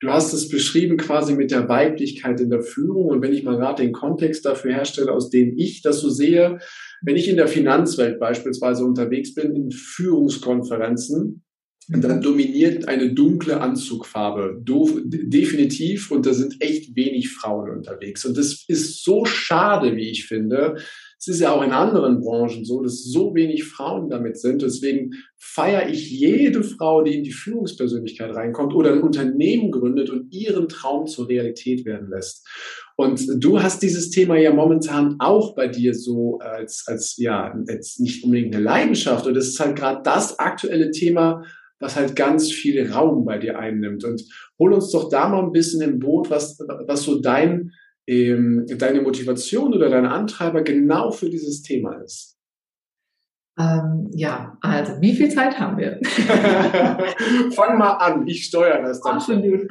Du 0.00 0.10
hast 0.10 0.32
es 0.32 0.48
beschrieben 0.48 0.96
quasi 0.96 1.34
mit 1.34 1.50
der 1.50 1.68
Weiblichkeit 1.68 2.40
in 2.40 2.50
der 2.50 2.62
Führung. 2.62 3.06
Und 3.06 3.20
wenn 3.20 3.32
ich 3.32 3.42
mal 3.42 3.56
gerade 3.56 3.82
den 3.82 3.92
Kontext 3.92 4.46
dafür 4.46 4.72
herstelle, 4.72 5.12
aus 5.12 5.28
dem 5.28 5.58
ich 5.58 5.82
das 5.82 6.00
so 6.00 6.08
sehe, 6.08 6.58
wenn 7.02 7.16
ich 7.16 7.28
in 7.28 7.36
der 7.36 7.48
Finanzwelt 7.48 8.20
beispielsweise 8.20 8.84
unterwegs 8.84 9.34
bin, 9.34 9.54
in 9.54 9.70
Führungskonferenzen, 9.72 11.42
dann 11.88 12.20
dominiert 12.20 12.86
eine 12.86 13.14
dunkle 13.14 13.60
Anzugfarbe. 13.60 14.62
definitiv. 14.64 16.10
Und 16.10 16.26
da 16.26 16.34
sind 16.34 16.56
echt 16.60 16.94
wenig 16.94 17.30
Frauen 17.30 17.70
unterwegs. 17.70 18.24
Und 18.26 18.36
das 18.36 18.64
ist 18.68 19.02
so 19.02 19.24
schade, 19.24 19.96
wie 19.96 20.10
ich 20.10 20.26
finde. 20.26 20.76
Es 21.18 21.26
ist 21.26 21.40
ja 21.40 21.50
auch 21.50 21.62
in 21.62 21.72
anderen 21.72 22.20
Branchen 22.20 22.64
so, 22.64 22.82
dass 22.82 23.02
so 23.02 23.34
wenig 23.34 23.64
Frauen 23.64 24.08
damit 24.08 24.38
sind. 24.38 24.62
Deswegen 24.62 25.14
feiere 25.36 25.88
ich 25.88 26.10
jede 26.10 26.62
Frau, 26.62 27.02
die 27.02 27.16
in 27.16 27.24
die 27.24 27.32
Führungspersönlichkeit 27.32 28.34
reinkommt 28.34 28.74
oder 28.74 28.92
ein 28.92 29.02
Unternehmen 29.02 29.72
gründet 29.72 30.10
und 30.10 30.32
ihren 30.32 30.68
Traum 30.68 31.06
zur 31.06 31.28
Realität 31.28 31.84
werden 31.84 32.10
lässt. 32.10 32.46
Und 32.96 33.24
du 33.42 33.62
hast 33.62 33.82
dieses 33.82 34.10
Thema 34.10 34.36
ja 34.36 34.52
momentan 34.52 35.16
auch 35.18 35.54
bei 35.54 35.68
dir 35.68 35.94
so 35.94 36.38
als, 36.38 36.84
als 36.86 37.16
ja, 37.16 37.56
jetzt 37.68 37.98
nicht 37.98 38.22
unbedingt 38.24 38.54
eine 38.54 38.62
Leidenschaft. 38.62 39.26
Und 39.26 39.34
das 39.34 39.48
ist 39.48 39.58
halt 39.58 39.76
gerade 39.76 40.02
das 40.04 40.38
aktuelle 40.38 40.90
Thema, 40.90 41.44
was 41.80 41.96
halt 41.96 42.16
ganz 42.16 42.50
viel 42.50 42.90
Raum 42.90 43.24
bei 43.24 43.38
dir 43.38 43.58
einnimmt. 43.58 44.04
Und 44.04 44.22
hol 44.58 44.72
uns 44.72 44.90
doch 44.90 45.08
da 45.08 45.28
mal 45.28 45.42
ein 45.42 45.52
bisschen 45.52 45.80
im 45.82 45.98
Boot, 45.98 46.30
was, 46.30 46.58
was 46.58 47.02
so 47.02 47.20
dein, 47.20 47.72
ähm, 48.06 48.66
deine 48.78 49.02
Motivation 49.02 49.74
oder 49.74 49.88
dein 49.88 50.06
Antreiber 50.06 50.62
genau 50.62 51.10
für 51.10 51.30
dieses 51.30 51.62
Thema 51.62 51.94
ist. 52.02 52.38
Ähm, 53.58 54.10
ja, 54.14 54.56
also 54.60 55.00
wie 55.00 55.14
viel 55.14 55.30
Zeit 55.30 55.58
haben 55.58 55.78
wir? 55.78 56.00
Fang 57.54 57.76
mal 57.76 57.94
an, 57.94 58.26
ich 58.26 58.44
steuere 58.44 58.82
das 58.82 59.00
dann. 59.00 59.16
Absolut. 59.16 59.66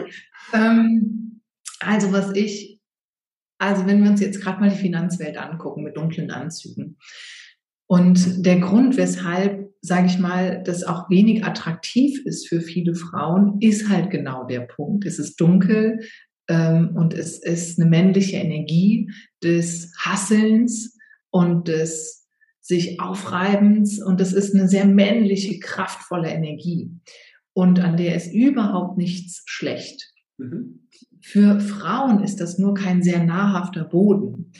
Ähm, 0.54 1.42
also 1.80 2.12
was 2.12 2.36
ich, 2.36 2.82
also 3.60 3.86
wenn 3.86 4.04
wir 4.04 4.12
uns 4.12 4.20
jetzt 4.20 4.42
gerade 4.42 4.60
mal 4.60 4.70
die 4.70 4.76
Finanzwelt 4.76 5.38
angucken 5.38 5.84
mit 5.84 5.96
dunklen 5.96 6.32
Anzügen. 6.32 6.98
Und 7.90 8.46
der 8.46 8.60
Grund, 8.60 8.98
weshalb, 8.98 9.67
sage 9.88 10.08
ich 10.08 10.20
mal, 10.20 10.62
das 10.64 10.84
auch 10.84 11.10
wenig 11.10 11.44
attraktiv 11.44 12.22
ist 12.26 12.48
für 12.48 12.62
viele 12.62 12.96
Frauen, 12.96 13.58
ist 13.62 13.90
halt 13.90 14.12
genau 14.12 14.46
der 14.46 14.62
Punkt. 14.62 15.06
Es 15.06 15.20
ist 15.20 15.40
dunkel 15.40 16.00
ähm, 16.48 16.92
und 16.96 17.14
es 17.14 17.40
ist 17.40 17.80
eine 17.80 17.90
männliche 17.90 18.38
Energie 18.38 19.10
des 19.44 19.94
Hasselns 19.98 20.98
und 21.32 21.68
des 21.68 22.28
sich 22.62 23.00
Aufreibens 23.00 24.04
und 24.04 24.20
es 24.20 24.34
ist 24.34 24.54
eine 24.54 24.68
sehr 24.68 24.86
männliche, 24.86 25.58
kraftvolle 25.60 26.30
Energie 26.30 26.92
und 27.54 27.80
an 27.80 27.96
der 27.96 28.16
ist 28.16 28.34
überhaupt 28.34 28.98
nichts 28.98 29.44
schlecht. 29.46 30.14
Mhm. 30.38 30.88
Für 31.22 31.60
Frauen 31.60 32.24
ist 32.24 32.42
das 32.42 32.58
nur 32.58 32.74
kein 32.74 33.02
sehr 33.02 33.24
nahrhafter 33.24 33.84
Boden. 33.84 34.52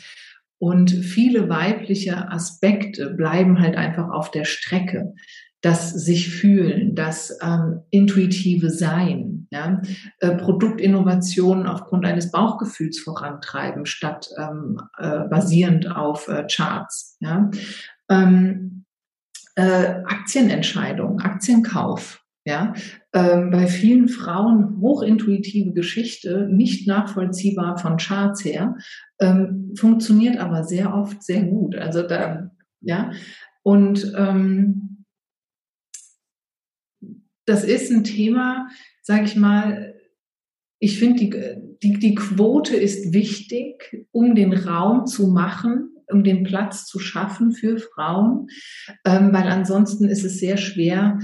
Und 0.58 0.90
viele 0.90 1.48
weibliche 1.48 2.30
Aspekte 2.30 3.10
bleiben 3.10 3.60
halt 3.60 3.76
einfach 3.76 4.10
auf 4.10 4.30
der 4.30 4.44
Strecke. 4.44 5.14
Das 5.60 5.90
sich 5.90 6.30
fühlen, 6.30 6.94
das 6.94 7.36
ähm, 7.42 7.80
intuitive 7.90 8.70
Sein, 8.70 9.48
ja? 9.50 9.82
äh, 10.20 10.36
Produktinnovationen 10.36 11.66
aufgrund 11.66 12.06
eines 12.06 12.30
Bauchgefühls 12.30 13.00
vorantreiben, 13.00 13.84
statt 13.84 14.28
ähm, 14.38 14.80
äh, 14.98 15.24
basierend 15.28 15.90
auf 15.90 16.28
äh, 16.28 16.46
Charts. 16.48 17.16
Ja? 17.20 17.50
Ähm, 18.08 18.84
äh, 19.56 20.04
Aktienentscheidungen, 20.06 21.20
Aktienkauf, 21.20 22.22
ja, 22.48 22.72
ähm, 23.12 23.50
bei 23.50 23.66
vielen 23.66 24.08
Frauen 24.08 24.80
hochintuitive 24.80 25.74
Geschichte, 25.74 26.48
nicht 26.50 26.88
nachvollziehbar 26.88 27.76
von 27.76 27.98
Charts 27.98 28.42
her, 28.42 28.74
ähm, 29.20 29.74
funktioniert 29.76 30.38
aber 30.38 30.64
sehr 30.64 30.94
oft 30.94 31.22
sehr 31.22 31.42
gut. 31.42 31.76
Also 31.76 32.02
da, 32.04 32.50
ja, 32.80 33.12
und 33.62 34.14
ähm, 34.16 35.04
das 37.44 37.64
ist 37.64 37.90
ein 37.90 38.04
Thema, 38.04 38.68
sage 39.02 39.24
ich 39.24 39.36
mal, 39.36 39.94
ich 40.78 40.98
finde, 40.98 41.18
die, 41.18 41.30
die, 41.82 41.98
die 41.98 42.14
Quote 42.14 42.76
ist 42.76 43.12
wichtig, 43.12 44.06
um 44.10 44.34
den 44.34 44.54
Raum 44.54 45.04
zu 45.04 45.26
machen, 45.26 45.90
um 46.10 46.24
den 46.24 46.44
Platz 46.44 46.86
zu 46.86 46.98
schaffen 46.98 47.52
für 47.52 47.76
Frauen, 47.78 48.48
ähm, 49.04 49.34
weil 49.34 49.48
ansonsten 49.48 50.08
ist 50.08 50.24
es 50.24 50.38
sehr 50.38 50.56
schwer, 50.56 51.18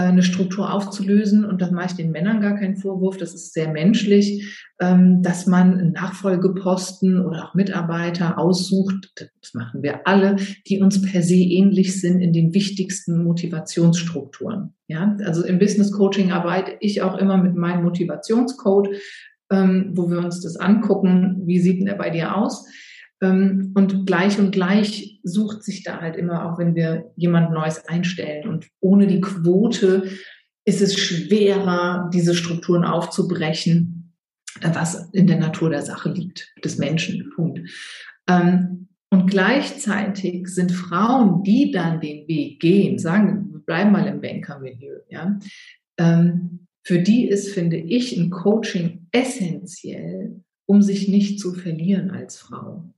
eine 0.00 0.22
Struktur 0.22 0.72
aufzulösen. 0.72 1.44
Und 1.44 1.62
da 1.62 1.70
mache 1.70 1.86
ich 1.86 1.92
den 1.94 2.10
Männern 2.10 2.40
gar 2.40 2.58
keinen 2.58 2.76
Vorwurf. 2.76 3.16
Das 3.16 3.34
ist 3.34 3.52
sehr 3.52 3.68
menschlich, 3.70 4.64
ähm, 4.80 5.22
dass 5.22 5.46
man 5.46 5.92
Nachfolgeposten 5.92 7.24
oder 7.24 7.44
auch 7.44 7.54
Mitarbeiter 7.54 8.38
aussucht. 8.38 9.12
Das 9.40 9.54
machen 9.54 9.82
wir 9.82 10.06
alle, 10.06 10.36
die 10.66 10.80
uns 10.80 11.00
per 11.02 11.22
se 11.22 11.36
ähnlich 11.36 12.00
sind 12.00 12.20
in 12.20 12.32
den 12.32 12.52
wichtigsten 12.54 13.24
Motivationsstrukturen. 13.24 14.74
Ja, 14.88 15.16
also 15.24 15.44
im 15.44 15.58
Business 15.58 15.92
Coaching 15.92 16.32
arbeite 16.32 16.72
ich 16.80 17.02
auch 17.02 17.16
immer 17.18 17.36
mit 17.36 17.54
meinem 17.56 17.82
Motivationscode, 17.84 18.90
ähm, 19.50 19.92
wo 19.94 20.10
wir 20.10 20.18
uns 20.18 20.40
das 20.40 20.56
angucken. 20.56 21.42
Wie 21.44 21.58
sieht 21.58 21.78
denn 21.78 21.86
der 21.86 21.94
bei 21.94 22.10
dir 22.10 22.36
aus? 22.36 22.66
Ähm, 23.22 23.72
und 23.74 24.06
gleich 24.06 24.38
und 24.38 24.52
gleich 24.52 25.20
sucht 25.22 25.62
sich 25.62 25.82
da 25.82 26.00
halt 26.00 26.16
immer, 26.16 26.50
auch 26.50 26.58
wenn 26.58 26.74
wir 26.74 27.12
jemand 27.16 27.52
Neues 27.52 27.86
einstellen. 27.86 28.48
Und 28.48 28.68
ohne 28.80 29.06
die 29.06 29.20
Quote 29.20 30.10
ist 30.64 30.82
es 30.82 30.98
schwerer, 30.98 32.10
diese 32.12 32.34
Strukturen 32.34 32.84
aufzubrechen, 32.84 34.14
was 34.60 35.10
in 35.12 35.26
der 35.26 35.38
Natur 35.38 35.70
der 35.70 35.82
Sache 35.82 36.10
liegt, 36.10 36.52
des 36.64 36.78
Menschen. 36.78 37.30
Punkt. 37.34 37.60
Ähm, 38.28 38.88
und 39.10 39.30
gleichzeitig 39.30 40.48
sind 40.48 40.72
Frauen, 40.72 41.42
die 41.44 41.70
dann 41.70 42.00
den 42.00 42.26
Weg 42.26 42.60
gehen, 42.60 42.98
sagen, 42.98 43.50
wir 43.52 43.60
bleiben 43.60 43.92
mal 43.92 44.06
im 44.06 44.20
Bankermilieu, 44.20 44.98
ja, 45.08 45.38
ähm, 45.98 46.66
für 46.82 47.00
die 47.00 47.26
ist, 47.26 47.52
finde 47.52 47.78
ich, 47.78 48.16
ein 48.16 48.30
Coaching 48.30 49.08
essentiell, 49.10 50.44
um 50.66 50.82
sich 50.82 51.08
nicht 51.08 51.40
zu 51.40 51.52
verlieren 51.52 52.10
als 52.10 52.38
Frau. 52.38 52.92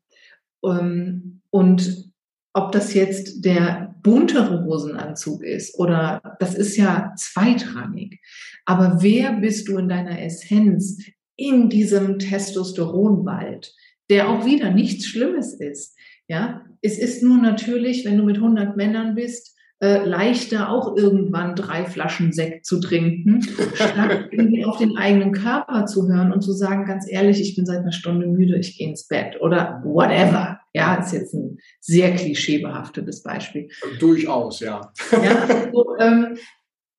Ähm, 0.64 1.40
und 1.50 2.12
ob 2.52 2.72
das 2.72 2.94
jetzt 2.94 3.44
der 3.44 3.94
buntere 4.02 4.64
Hosenanzug 4.64 5.42
ist 5.42 5.78
oder 5.78 6.36
das 6.40 6.54
ist 6.54 6.76
ja 6.76 7.14
zweitrangig. 7.16 8.20
Aber 8.64 8.98
wer 9.02 9.32
bist 9.34 9.68
du 9.68 9.78
in 9.78 9.88
deiner 9.88 10.20
Essenz 10.22 11.02
in 11.36 11.68
diesem 11.68 12.18
Testosteronwald, 12.18 13.74
der 14.10 14.28
auch 14.28 14.44
wieder 14.44 14.70
nichts 14.70 15.06
Schlimmes 15.06 15.54
ist? 15.54 15.96
Ja, 16.26 16.64
es 16.82 16.98
ist 16.98 17.22
nur 17.22 17.38
natürlich, 17.38 18.04
wenn 18.04 18.18
du 18.18 18.24
mit 18.24 18.36
100 18.36 18.76
Männern 18.76 19.14
bist, 19.14 19.57
äh, 19.80 20.04
leichter 20.04 20.70
auch 20.70 20.96
irgendwann 20.96 21.54
drei 21.54 21.84
Flaschen 21.84 22.32
Sekt 22.32 22.66
zu 22.66 22.80
trinken, 22.80 23.42
statt 23.42 24.28
irgendwie 24.30 24.64
auf 24.64 24.78
den 24.78 24.96
eigenen 24.96 25.32
Körper 25.32 25.86
zu 25.86 26.08
hören 26.08 26.32
und 26.32 26.42
zu 26.42 26.52
sagen, 26.52 26.84
ganz 26.84 27.06
ehrlich, 27.08 27.40
ich 27.40 27.54
bin 27.54 27.64
seit 27.64 27.78
einer 27.78 27.92
Stunde 27.92 28.26
müde, 28.26 28.58
ich 28.58 28.76
gehe 28.76 28.88
ins 28.88 29.06
Bett 29.06 29.40
oder 29.40 29.80
whatever. 29.84 30.58
Ja, 30.74 30.96
ist 30.96 31.12
jetzt 31.12 31.34
ein 31.34 31.58
sehr 31.80 32.14
klischeebehaftetes 32.14 33.22
Beispiel. 33.22 33.68
Durchaus, 34.00 34.60
ja. 34.60 34.92
ja 35.12 35.70
so, 35.72 35.96
ähm, 35.98 36.36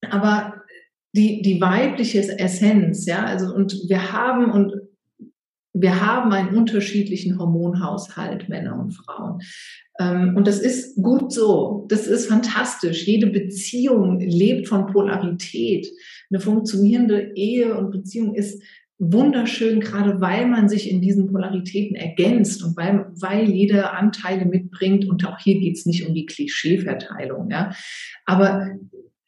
aber 0.10 0.62
die, 1.16 1.42
die 1.42 1.60
weibliche 1.60 2.20
Essenz, 2.40 3.06
ja, 3.06 3.26
also 3.26 3.54
und 3.54 3.74
wir 3.90 4.14
haben 4.14 4.52
und 4.52 4.74
wir 5.74 6.06
haben 6.06 6.32
einen 6.32 6.56
unterschiedlichen 6.56 7.38
Hormonhaushalt, 7.38 8.50
Männer 8.50 8.80
und 8.80 8.92
Frauen. 8.92 9.42
Ähm, 10.00 10.36
und 10.36 10.48
das 10.48 10.60
ist 10.60 10.96
gut 10.96 11.32
so. 11.32 11.86
Das 11.90 12.08
ist 12.08 12.28
fantastisch. 12.28 13.06
Jede 13.06 13.28
Beziehung 13.28 14.20
lebt 14.20 14.68
von 14.68 14.88
Polarität. 14.88 15.88
Eine 16.32 16.40
funktionierende 16.40 17.34
Ehe 17.36 17.78
und 17.78 17.92
Beziehung 17.92 18.34
ist 18.34 18.62
wunderschön, 18.98 19.80
gerade 19.80 20.20
weil 20.20 20.48
man 20.48 20.68
sich 20.68 20.90
in 20.90 21.02
diesen 21.02 21.32
Polaritäten 21.32 21.96
ergänzt 21.96 22.64
und 22.64 22.76
weil, 22.76 23.06
weil 23.20 23.50
jeder 23.50 23.98
Anteile 23.98 24.46
mitbringt. 24.46 25.06
Und 25.06 25.26
auch 25.26 25.40
hier 25.40 25.60
geht 25.60 25.78
es 25.78 25.86
nicht 25.86 26.08
um 26.08 26.14
die 26.14 26.26
Klischeeverteilung. 26.26 27.50
Ja. 27.52 27.74
Aber 28.26 28.68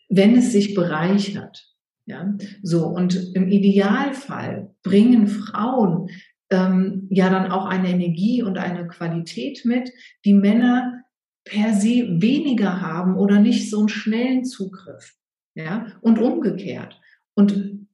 wenn 0.09 0.35
es 0.35 0.51
sich 0.51 0.73
bereichert, 0.73 1.67
ja, 2.05 2.35
so 2.63 2.87
und 2.87 3.31
im 3.35 3.47
Idealfall 3.47 4.73
bringen 4.83 5.27
Frauen 5.27 6.09
ähm, 6.51 7.07
ja 7.09 7.29
dann 7.29 7.51
auch 7.51 7.65
eine 7.65 7.89
Energie 7.89 8.43
und 8.43 8.57
eine 8.57 8.87
Qualität 8.87 9.65
mit, 9.65 9.91
die 10.25 10.33
Männer 10.33 11.03
per 11.43 11.73
se 11.73 12.07
weniger 12.21 12.81
haben 12.81 13.17
oder 13.17 13.39
nicht 13.39 13.69
so 13.69 13.79
einen 13.79 13.89
schnellen 13.89 14.45
Zugriff. 14.45 15.15
Ja, 15.53 15.87
und 16.01 16.19
umgekehrt. 16.19 16.99
Und 17.33 17.87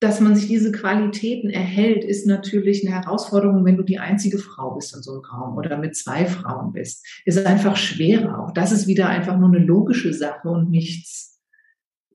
dass 0.00 0.18
man 0.18 0.34
sich 0.34 0.48
diese 0.48 0.72
Qualitäten 0.72 1.48
erhält, 1.48 2.04
ist 2.04 2.26
natürlich 2.26 2.84
eine 2.84 2.96
Herausforderung, 2.96 3.64
wenn 3.64 3.76
du 3.76 3.84
die 3.84 4.00
einzige 4.00 4.38
Frau 4.38 4.74
bist 4.74 4.96
in 4.96 5.02
so 5.02 5.12
einem 5.12 5.22
Raum 5.22 5.56
oder 5.56 5.78
mit 5.78 5.94
zwei 5.94 6.26
Frauen 6.26 6.72
bist. 6.72 7.06
Ist 7.24 7.46
einfach 7.46 7.76
schwerer. 7.76 8.40
Auch 8.40 8.52
das 8.52 8.72
ist 8.72 8.88
wieder 8.88 9.08
einfach 9.08 9.38
nur 9.38 9.48
eine 9.48 9.64
logische 9.64 10.12
Sache 10.12 10.48
und 10.48 10.70
nichts, 10.70 11.40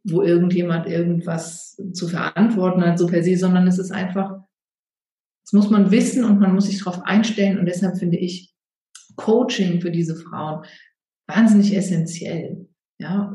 wo 0.03 0.21
irgendjemand 0.21 0.88
irgendwas 0.88 1.82
zu 1.93 2.10
verantworten 2.10 2.82
hat, 2.82 2.99
so 2.99 3.08
per 3.08 3.23
se, 3.23 3.38
sondern 3.38 3.67
es 3.67 3.80
ist 3.80 3.91
einfach 3.91 4.41
das 5.48 5.54
muss 5.54 5.70
man 5.70 5.92
wissen 5.92 6.26
und 6.26 6.42
man 6.42 6.54
muss 6.54 6.66
sich 6.66 6.84
darauf 6.84 7.04
einstellen. 7.04 7.58
Und 7.58 7.68
deshalb 7.68 7.98
finde 7.98 8.18
ich 8.18 8.54
Coaching 9.16 9.80
für 9.80 9.92
diese 9.92 10.18
Frauen 10.18 10.66
wahnsinnig 11.26 11.74
essentiell, 11.74 12.68
ja, 13.00 13.34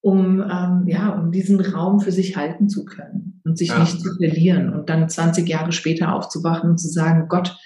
um, 0.00 0.40
ähm, 0.40 0.84
ja, 0.88 1.10
um 1.10 1.30
diesen 1.30 1.60
Raum 1.60 2.00
für 2.00 2.10
sich 2.10 2.36
halten 2.36 2.68
zu 2.68 2.84
können 2.84 3.40
und 3.44 3.56
sich 3.56 3.68
ja. 3.68 3.78
nicht 3.78 4.00
zu 4.00 4.16
verlieren 4.16 4.74
und 4.74 4.88
dann 4.90 5.08
20 5.08 5.48
Jahre 5.48 5.70
später 5.70 6.12
aufzuwachen 6.12 6.70
und 6.70 6.78
zu 6.78 6.88
sagen, 6.88 7.28
Gott, 7.28 7.56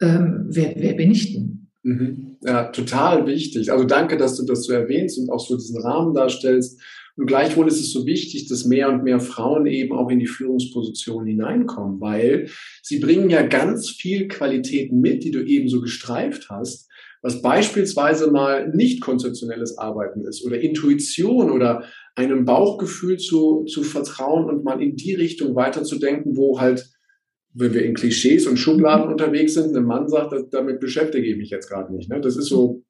ähm, 0.00 0.46
wer, 0.48 0.74
wer 0.76 0.94
bin 0.94 1.10
ich 1.10 1.34
denn? 1.34 1.70
Mhm. 1.82 2.38
Ja, 2.40 2.64
total 2.68 3.26
wichtig. 3.26 3.70
Also 3.70 3.84
danke, 3.84 4.16
dass 4.16 4.36
du 4.36 4.46
das 4.46 4.64
so 4.64 4.72
erwähnst 4.72 5.18
und 5.18 5.30
auch 5.30 5.40
so 5.40 5.56
diesen 5.56 5.80
Rahmen 5.80 6.14
darstellst. 6.14 6.80
Und 7.16 7.26
gleichwohl 7.26 7.68
ist 7.68 7.80
es 7.80 7.92
so 7.92 8.06
wichtig, 8.06 8.48
dass 8.48 8.64
mehr 8.64 8.88
und 8.88 9.04
mehr 9.04 9.20
Frauen 9.20 9.66
eben 9.66 9.92
auch 9.92 10.08
in 10.10 10.18
die 10.18 10.26
Führungsposition 10.26 11.26
hineinkommen, 11.26 12.00
weil 12.00 12.48
sie 12.82 13.00
bringen 13.00 13.28
ja 13.28 13.42
ganz 13.42 13.90
viel 13.90 14.28
Qualitäten 14.28 15.00
mit, 15.00 15.22
die 15.22 15.30
du 15.30 15.44
eben 15.44 15.68
so 15.68 15.80
gestreift 15.80 16.48
hast, 16.48 16.88
was 17.20 17.42
beispielsweise 17.42 18.30
mal 18.30 18.68
nicht 18.70 19.00
konzeptionelles 19.00 19.78
Arbeiten 19.78 20.24
ist 20.24 20.44
oder 20.44 20.60
Intuition 20.60 21.50
oder 21.50 21.84
einem 22.14 22.44
Bauchgefühl 22.44 23.18
zu, 23.18 23.64
zu 23.64 23.82
vertrauen 23.82 24.48
und 24.48 24.64
mal 24.64 24.82
in 24.82 24.96
die 24.96 25.14
Richtung 25.14 25.54
weiterzudenken, 25.54 26.36
wo 26.36 26.60
halt, 26.60 26.90
wenn 27.54 27.74
wir 27.74 27.84
in 27.84 27.94
Klischees 27.94 28.46
und 28.46 28.56
Schubladen 28.56 29.10
unterwegs 29.10 29.54
sind, 29.54 29.76
ein 29.76 29.84
Mann 29.84 30.08
sagt, 30.08 30.34
damit 30.52 30.80
beschäftige 30.80 31.26
ich 31.26 31.36
mich 31.36 31.50
jetzt 31.50 31.68
gerade 31.68 31.94
nicht. 31.94 32.10
Ne? 32.10 32.20
Das 32.20 32.36
ist 32.36 32.46
so 32.46 32.82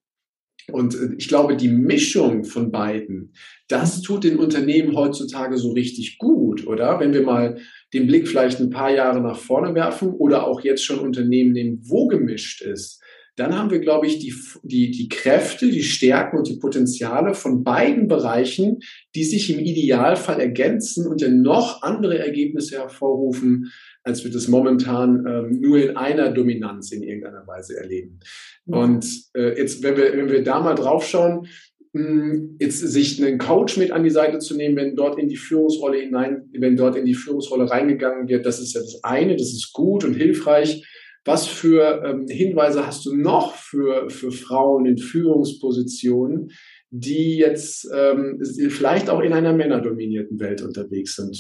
und 0.71 0.95
äh, 0.95 1.15
ich 1.19 1.29
glaube, 1.29 1.57
die 1.57 1.69
Mischung 1.69 2.45
von 2.45 2.71
beiden, 2.71 3.33
das 3.69 4.03
tut 4.03 4.25
den 4.25 4.39
Unternehmen 4.39 4.95
heutzutage 4.97 5.57
so 5.57 5.73
richtig 5.73 6.19
gut, 6.19 6.67
oder? 6.67 7.01
Wenn 7.01 7.13
wir 7.13 7.23
mal 7.23 7.59
den 7.93 8.07
Blick 8.07 8.29
vielleicht 8.29 8.61
ein 8.61 8.71
paar 8.71 8.91
Jahre 8.95 9.21
nach 9.21 9.39
vorne 9.39 9.75
werfen 9.75 10.11
oder 10.11 10.47
auch 10.47 10.61
jetzt 10.61 10.85
schon 10.85 10.99
Unternehmen 10.99 11.53
nehmen, 11.53 11.81
wo 11.83 12.07
gemischt 12.07 12.63
ist, 12.63 13.02
dann 13.37 13.57
haben 13.57 13.71
wir, 13.71 13.81
glaube 13.81 14.07
ich, 14.07 14.19
die, 14.19 14.35
die, 14.63 14.91
die 14.91 15.09
Kräfte, 15.09 15.71
die 15.71 15.83
Stärken 15.83 16.37
und 16.37 16.49
die 16.49 16.59
Potenziale 16.59 17.35
von 17.35 17.65
beiden 17.65 18.07
Bereichen, 18.07 18.81
die 19.15 19.25
sich 19.25 19.51
im 19.51 19.59
Idealfall 19.59 20.39
ergänzen 20.39 21.07
und 21.07 21.23
dann 21.23 21.41
noch 21.41 21.83
andere 21.83 22.19
Ergebnisse 22.19 22.79
hervorrufen, 22.79 23.73
als 24.03 24.25
wir 24.25 24.31
das 24.31 24.49
momentan 24.49 25.25
ähm, 25.27 25.61
nur 25.61 25.79
in 25.79 25.97
einer 25.97 26.31
Dominanz 26.31 26.93
in 26.93 27.03
irgendeiner 27.03 27.47
Weise 27.47 27.79
erleben. 27.79 28.21
Mhm. 28.67 28.75
Und 28.75 29.07
äh, 29.35 29.57
jetzt, 29.59 29.83
wenn 29.83 29.97
wir, 29.97 30.13
wenn 30.13 30.31
wir 30.31 30.43
da 30.43 30.61
mal 30.61 30.75
drauf 30.75 31.07
schauen, 31.07 31.47
hm, 31.95 32.57
jetzt 32.59 32.79
sich 32.79 33.23
einen 33.23 33.39
Coach 33.39 33.77
mit 33.77 33.93
an 33.93 34.03
die 34.03 34.11
Seite 34.11 34.39
zu 34.39 34.57
nehmen, 34.57 34.77
wenn 34.77 34.97
dort 34.97 35.19
in 35.19 35.29
die 35.29 35.37
Führungsrolle 35.37 35.99
hinein, 35.99 36.49
wenn 36.53 36.77
dort 36.77 36.97
in 36.97 37.05
die 37.05 37.15
Führungsrolle 37.15 37.71
reingegangen 37.71 38.29
wird, 38.29 38.47
das 38.47 38.61
ist 38.61 38.75
ja 38.75 38.81
das 38.81 39.05
eine, 39.05 39.37
das 39.37 39.53
ist 39.53 39.73
gut 39.73 40.05
und 40.05 40.15
hilfreich. 40.15 40.83
Was 41.25 41.47
für 41.47 42.03
ähm, 42.05 42.27
Hinweise 42.29 42.87
hast 42.87 43.07
du 43.07 43.15
noch 43.15 43.55
für, 43.55 44.11
für 44.11 44.33
Frauen 44.33 44.87
in 44.87 44.99
Führungspositionen, 44.99 46.51
die 46.91 47.37
jetzt 47.37 47.89
ähm, 47.95 48.41
vielleicht 48.69 49.09
auch 49.09 49.21
in 49.21 49.33
einer 49.33 49.53
männerdominierten 49.53 50.41
Welt 50.41 50.63
unterwegs 50.63 51.15
sind? 51.15 51.37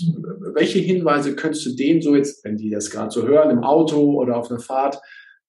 Welche 0.54 0.78
Hinweise 0.78 1.34
könntest 1.34 1.66
du 1.66 1.70
denen 1.74 2.00
so 2.00 2.14
jetzt, 2.14 2.44
wenn 2.44 2.56
die 2.56 2.70
das 2.70 2.90
gerade 2.90 3.10
so 3.10 3.26
hören, 3.26 3.50
im 3.50 3.64
Auto 3.64 4.20
oder 4.20 4.36
auf 4.36 4.50
einer 4.50 4.60
Fahrt, 4.60 4.98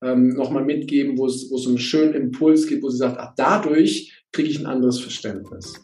ähm, 0.03 0.29
nochmal 0.29 0.65
mitgeben, 0.65 1.17
wo 1.17 1.27
es, 1.27 1.49
wo 1.51 1.55
es 1.55 1.67
einen 1.67 1.77
schönen 1.77 2.13
Impuls 2.15 2.67
gibt, 2.67 2.83
wo 2.83 2.89
sie 2.89 2.97
sagt, 2.97 3.17
ach, 3.19 3.33
dadurch 3.37 4.22
kriege 4.33 4.49
ich 4.49 4.59
ein 4.59 4.65
anderes 4.65 4.99
Verständnis? 4.99 5.79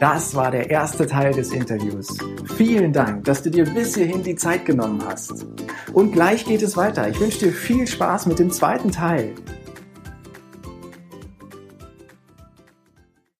Das 0.00 0.34
war 0.34 0.50
der 0.50 0.70
erste 0.70 1.06
Teil 1.06 1.32
des 1.32 1.52
Interviews. 1.52 2.16
Vielen 2.56 2.92
Dank, 2.92 3.24
dass 3.24 3.42
du 3.42 3.50
dir 3.50 3.64
bis 3.64 3.94
hierhin 3.94 4.22
die 4.22 4.34
Zeit 4.34 4.64
genommen 4.64 5.02
hast. 5.06 5.46
Und 5.92 6.12
gleich 6.12 6.44
geht 6.44 6.62
es 6.62 6.76
weiter. 6.76 7.08
Ich 7.08 7.20
wünsche 7.20 7.46
dir 7.46 7.52
viel 7.52 7.86
Spaß 7.86 8.26
mit 8.26 8.38
dem 8.38 8.50
zweiten 8.50 8.90
Teil. 8.90 9.34